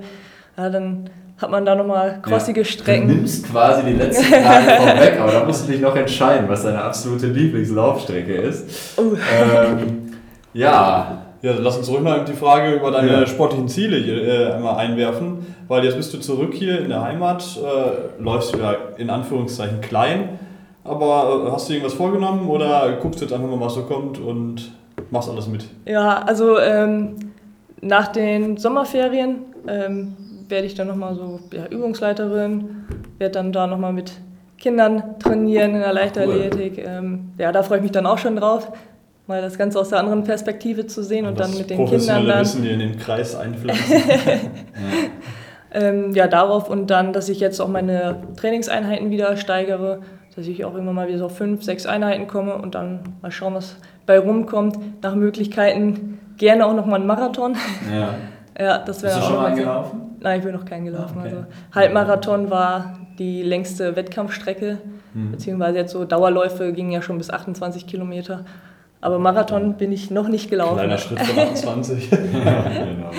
Ja, 0.57 0.69
dann 0.69 1.09
hat 1.37 1.51
man 1.51 1.65
da 1.65 1.75
nochmal 1.75 2.19
crossige 2.21 2.61
ja, 2.61 2.65
Strecken. 2.65 3.07
Du 3.07 3.15
nimmst 3.15 3.49
quasi 3.49 3.83
die 3.85 3.93
letzten 3.93 4.31
Tage 4.31 4.71
vorweg, 4.77 5.19
aber 5.19 5.31
da 5.31 5.43
musst 5.43 5.67
du 5.67 5.71
dich 5.71 5.81
noch 5.81 5.95
entscheiden, 5.95 6.47
was 6.47 6.63
deine 6.63 6.81
absolute 6.81 7.27
Lieblingslaufstrecke 7.27 8.33
ist. 8.33 8.97
Oh. 8.97 9.15
Ähm, 9.41 10.13
ja, 10.53 11.23
ja, 11.43 11.51
lass 11.59 11.77
uns 11.77 11.89
ruhig 11.89 12.01
mal 12.01 12.23
die 12.23 12.33
Frage 12.33 12.73
über 12.73 12.89
deine 12.89 13.11
ja. 13.11 13.27
sportlichen 13.27 13.67
Ziele 13.67 13.97
äh, 13.97 14.53
einmal 14.53 14.77
einwerfen, 14.77 15.45
weil 15.67 15.83
jetzt 15.83 15.97
bist 15.97 16.13
du 16.13 16.19
zurück 16.19 16.53
hier 16.53 16.79
in 16.79 16.87
der 16.87 17.01
Heimat, 17.01 17.59
äh, 17.61 18.21
läufst 18.23 18.55
wieder 18.55 18.97
in 18.97 19.09
Anführungszeichen 19.09 19.81
klein, 19.81 20.39
aber 20.85 21.47
äh, 21.47 21.51
hast 21.51 21.67
du 21.67 21.73
irgendwas 21.73 21.95
vorgenommen 21.95 22.47
oder 22.47 22.97
guckst 23.01 23.19
du 23.19 23.25
jetzt 23.25 23.33
einfach 23.33 23.49
mal, 23.49 23.59
was 23.59 23.73
so 23.73 23.81
kommt 23.81 24.19
und 24.19 24.71
machst 25.11 25.29
alles 25.29 25.47
mit? 25.47 25.65
Ja, 25.85 26.19
also 26.19 26.57
ähm, 26.59 27.33
nach 27.81 28.07
den 28.07 28.55
Sommerferien 28.55 29.39
ähm, 29.67 30.15
werde 30.47 30.65
ich 30.65 30.75
dann 30.75 30.87
nochmal 30.87 31.13
so 31.15 31.41
ja, 31.53 31.65
Übungsleiterin, 31.65 32.85
werde 33.17 33.33
dann 33.33 33.51
da 33.51 33.67
nochmal 33.67 33.91
mit 33.91 34.13
Kindern 34.57 35.19
trainieren 35.19 35.75
in 35.75 35.81
der 35.81 35.91
Leichtathletik. 35.91 36.77
Cool. 36.77 36.85
Ähm, 36.87 37.31
ja, 37.37 37.51
da 37.51 37.63
freue 37.63 37.79
ich 37.79 37.83
mich 37.83 37.91
dann 37.91 38.05
auch 38.05 38.17
schon 38.17 38.37
drauf 38.37 38.71
mal 39.27 39.41
das 39.41 39.57
Ganze 39.57 39.79
aus 39.79 39.89
der 39.89 39.99
anderen 39.99 40.23
Perspektive 40.23 40.85
zu 40.85 41.03
sehen 41.03 41.25
und, 41.25 41.33
und 41.33 41.39
dann 41.39 41.57
mit 41.57 41.69
den 41.69 41.85
Kindern 41.85 42.27
dann. 42.27 42.41
Wissen, 42.41 42.63
die 42.63 42.71
in 42.71 42.79
den 42.79 42.97
Kreis 42.97 43.35
einpflanzen. 43.35 43.91
ja. 44.07 44.39
Ähm, 45.75 46.13
ja, 46.13 46.27
darauf 46.27 46.69
und 46.69 46.91
dann, 46.91 47.13
dass 47.13 47.29
ich 47.29 47.39
jetzt 47.39 47.59
auch 47.59 47.67
meine 47.67 48.17
Trainingseinheiten 48.35 49.09
wieder 49.09 49.35
steigere, 49.37 50.01
dass 50.35 50.47
ich 50.47 50.65
auch 50.65 50.75
immer 50.75 50.93
mal 50.93 51.07
wieder 51.07 51.17
so 51.17 51.25
auf 51.25 51.37
fünf, 51.37 51.63
sechs 51.63 51.85
Einheiten 51.85 52.27
komme 52.27 52.55
und 52.55 52.75
dann 52.75 52.99
mal 53.21 53.31
schauen, 53.31 53.55
was 53.55 53.77
bei 54.05 54.19
rumkommt. 54.19 54.77
Nach 55.01 55.15
Möglichkeiten 55.15 56.19
gerne 56.37 56.65
auch 56.65 56.75
nochmal 56.75 56.99
einen 56.99 57.07
Marathon. 57.07 57.55
Ja. 57.91 58.15
ja, 58.59 58.77
das 58.79 59.01
wäre 59.01 59.15
Bist 59.15 59.27
du 59.27 59.31
schon 59.31 59.41
mal 59.41 59.55
gelaufen? 59.55 60.01
Nein, 60.19 60.39
ich 60.39 60.45
bin 60.45 60.53
noch 60.53 60.65
keinen 60.65 60.85
gelaufen. 60.85 61.17
Ah, 61.17 61.21
okay. 61.21 61.35
Also 61.35 61.45
Halbmarathon 61.73 62.49
war 62.49 62.99
die 63.17 63.43
längste 63.43 63.95
Wettkampfstrecke, 63.95 64.77
mhm. 65.13 65.31
beziehungsweise 65.31 65.79
jetzt 65.79 65.91
so 65.91 66.05
Dauerläufe 66.05 66.71
gingen 66.73 66.91
ja 66.91 67.01
schon 67.01 67.17
bis 67.17 67.29
28 67.29 67.87
Kilometer. 67.87 68.45
Aber 69.03 69.19
Marathon 69.19 69.73
bin 69.73 69.91
ich 69.91 70.11
noch 70.11 70.29
nicht 70.29 70.49
gelaufen. 70.49 70.75
Kleiner 70.75 70.97
Schritt 70.97 71.19
von 71.19 71.37
28. 71.37 72.09
genau. 72.09 73.11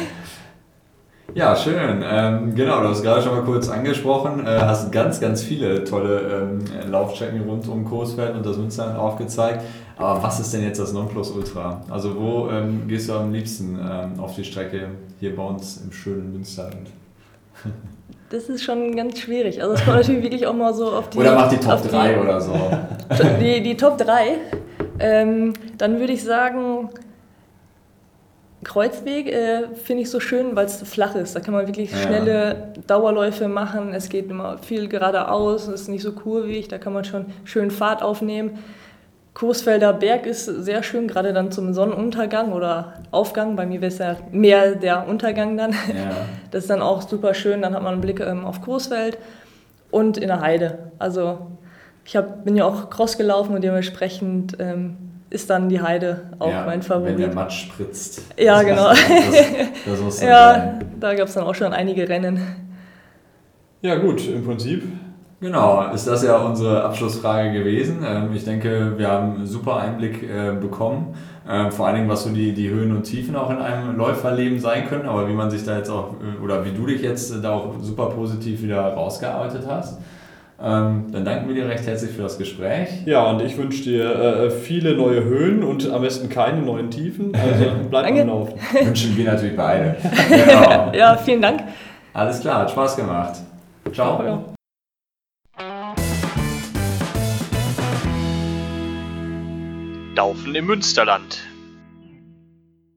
Ja, 1.34 1.54
schön. 1.54 2.02
Ähm, 2.02 2.54
genau, 2.54 2.80
du 2.80 2.88
hast 2.88 3.02
gerade 3.02 3.20
schon 3.20 3.34
mal 3.34 3.42
kurz 3.42 3.68
angesprochen, 3.68 4.46
äh, 4.46 4.60
hast 4.60 4.90
ganz, 4.92 5.20
ganz 5.20 5.42
viele 5.42 5.84
tolle 5.84 6.20
ähm, 6.20 6.90
Laufstrecken 6.90 7.42
rund 7.42 7.68
um 7.68 7.84
Coesfeld 7.84 8.34
und 8.34 8.46
das 8.46 8.56
Münsterland 8.56 8.98
aufgezeigt. 8.98 9.62
Aber 9.98 10.22
was 10.22 10.40
ist 10.40 10.54
denn 10.54 10.62
jetzt 10.62 10.80
das 10.80 10.94
Nonplusultra? 10.94 11.82
Also 11.90 12.18
wo 12.18 12.48
ähm, 12.48 12.88
gehst 12.88 13.10
du 13.10 13.12
am 13.12 13.30
liebsten 13.30 13.78
ähm, 13.78 14.18
auf 14.18 14.36
die 14.36 14.44
Strecke 14.44 14.88
hier 15.20 15.36
bei 15.36 15.42
uns 15.42 15.82
im 15.84 15.92
schönen 15.92 16.32
Münsterland? 16.32 16.88
Das 18.30 18.48
ist 18.48 18.64
schon 18.64 18.96
ganz 18.96 19.20
schwierig. 19.20 19.62
Also 19.62 19.74
es 19.74 19.84
kommt 19.84 19.98
natürlich 19.98 20.22
wirklich 20.22 20.46
auch 20.46 20.54
mal 20.54 20.74
so 20.74 20.90
auf 20.90 21.08
die... 21.10 21.18
Oder 21.18 21.36
mach 21.36 21.48
die 21.50 21.58
Top 21.58 21.88
3 21.88 22.20
oder 22.20 22.40
so. 22.40 22.52
Die, 23.40 23.62
die 23.62 23.76
Top 23.76 23.96
3? 23.96 24.38
Ähm, 24.98 25.54
dann 25.78 25.98
würde 25.98 26.12
ich 26.12 26.22
sagen, 26.22 26.90
Kreuzweg 28.64 29.28
äh, 29.28 29.68
finde 29.74 30.02
ich 30.02 30.10
so 30.10 30.20
schön, 30.20 30.56
weil 30.56 30.66
es 30.66 30.82
flach 30.82 31.14
ist. 31.14 31.36
Da 31.36 31.40
kann 31.40 31.54
man 31.54 31.66
wirklich 31.66 31.92
ja. 31.92 31.98
schnelle 31.98 32.72
Dauerläufe 32.86 33.48
machen. 33.48 33.92
Es 33.92 34.08
geht 34.08 34.30
immer 34.30 34.58
viel 34.58 34.88
geradeaus, 34.88 35.68
es 35.68 35.82
ist 35.82 35.88
nicht 35.88 36.02
so 36.02 36.12
kurvig, 36.12 36.68
da 36.68 36.78
kann 36.78 36.92
man 36.92 37.04
schon 37.04 37.26
schön 37.44 37.70
Fahrt 37.70 38.02
aufnehmen. 38.02 38.58
Coesfelder 39.34 39.92
Berg 39.92 40.26
ist 40.26 40.44
sehr 40.44 40.84
schön, 40.84 41.08
gerade 41.08 41.32
dann 41.32 41.50
zum 41.50 41.74
Sonnenuntergang 41.74 42.52
oder 42.52 42.94
Aufgang. 43.10 43.56
Bei 43.56 43.66
mir 43.66 43.80
wäre 43.80 43.92
es 43.92 43.98
ja 43.98 44.16
mehr 44.30 44.76
der 44.76 45.08
Untergang 45.08 45.56
dann. 45.56 45.72
Ja. 45.72 46.12
Das 46.50 46.62
ist 46.62 46.70
dann 46.70 46.82
auch 46.82 47.02
super 47.02 47.34
schön. 47.34 47.62
Dann 47.62 47.74
hat 47.74 47.82
man 47.82 47.94
einen 47.94 48.00
Blick 48.00 48.20
ähm, 48.20 48.44
auf 48.44 48.62
Coesfeld 48.62 49.18
und 49.90 50.18
in 50.18 50.28
der 50.28 50.40
Heide. 50.40 50.92
Also 51.00 51.38
ich 52.04 52.16
hab, 52.16 52.44
bin 52.44 52.56
ja 52.56 52.64
auch 52.64 52.90
Cross 52.90 53.16
gelaufen 53.16 53.54
und 53.54 53.62
dementsprechend 53.62 54.56
ähm, 54.58 54.96
ist 55.30 55.50
dann 55.50 55.68
die 55.68 55.80
Heide 55.80 56.22
auch 56.38 56.50
ja, 56.50 56.64
mein 56.64 56.82
Favorit. 56.82 57.14
Wenn 57.14 57.26
der 57.26 57.34
Matsch 57.34 57.66
spritzt. 57.66 58.22
Ja, 58.38 58.62
das 58.62 58.66
genau. 58.66 58.88
Das, 58.88 60.00
das 60.00 60.20
ja, 60.22 60.54
sein. 60.54 60.84
da 61.00 61.14
gab 61.14 61.28
es 61.28 61.34
dann 61.34 61.44
auch 61.44 61.54
schon 61.54 61.72
einige 61.72 62.08
Rennen. 62.08 62.40
Ja 63.82 63.96
gut, 63.96 64.26
im 64.28 64.44
Prinzip. 64.44 64.84
Genau, 65.40 65.90
ist 65.92 66.06
das 66.06 66.24
ja 66.24 66.38
unsere 66.38 66.84
Abschlussfrage 66.84 67.52
gewesen. 67.52 68.02
Ähm, 68.06 68.30
ich 68.34 68.44
denke, 68.44 68.94
wir 68.96 69.08
haben 69.08 69.36
einen 69.36 69.46
super 69.46 69.76
Einblick 69.76 70.22
äh, 70.22 70.54
bekommen. 70.58 71.14
Ähm, 71.46 71.70
vor 71.70 71.86
allen 71.86 71.96
Dingen, 71.96 72.08
was 72.08 72.24
so 72.24 72.30
die, 72.30 72.54
die 72.54 72.70
Höhen 72.70 72.96
und 72.96 73.02
Tiefen 73.02 73.36
auch 73.36 73.50
in 73.50 73.58
einem 73.58 73.96
Läuferleben 73.98 74.58
sein 74.58 74.88
können, 74.88 75.06
aber 75.06 75.28
wie 75.28 75.34
man 75.34 75.50
sich 75.50 75.64
da 75.64 75.76
jetzt 75.76 75.90
auch, 75.90 76.14
äh, 76.14 76.42
oder 76.42 76.64
wie 76.64 76.70
du 76.70 76.86
dich 76.86 77.02
jetzt 77.02 77.44
da 77.44 77.52
auch 77.52 77.74
super 77.80 78.06
positiv 78.06 78.62
wieder 78.62 78.80
rausgearbeitet 78.94 79.64
hast. 79.68 79.98
Ähm, 80.62 81.06
dann 81.10 81.24
danken 81.24 81.48
wir 81.48 81.54
dir 81.54 81.68
recht 81.68 81.84
herzlich 81.86 82.12
für 82.12 82.22
das 82.22 82.38
Gespräch. 82.38 82.88
Ja, 83.06 83.28
und 83.30 83.42
ich 83.42 83.56
wünsche 83.58 83.82
dir 83.82 84.14
äh, 84.14 84.50
viele 84.50 84.94
neue 84.94 85.24
Höhen 85.24 85.64
und 85.64 85.90
am 85.90 86.02
besten 86.02 86.28
keine 86.28 86.62
neuen 86.62 86.90
Tiefen. 86.90 87.32
Also 87.34 87.72
bleib 87.90 88.06
am 88.06 88.28
Laufen. 88.28 88.54
Wünschen 88.86 89.16
wir 89.16 89.24
natürlich 89.24 89.56
beide. 89.56 89.96
Genau. 90.28 90.92
ja, 90.94 91.16
vielen 91.16 91.42
Dank. 91.42 91.64
Alles 92.12 92.40
klar, 92.40 92.60
hat 92.60 92.70
Spaß 92.70 92.96
gemacht. 92.96 93.40
Ciao. 93.92 94.22
Ja. 94.24 94.44
Laufen 100.14 100.54
im 100.54 100.66
Münsterland. 100.66 101.38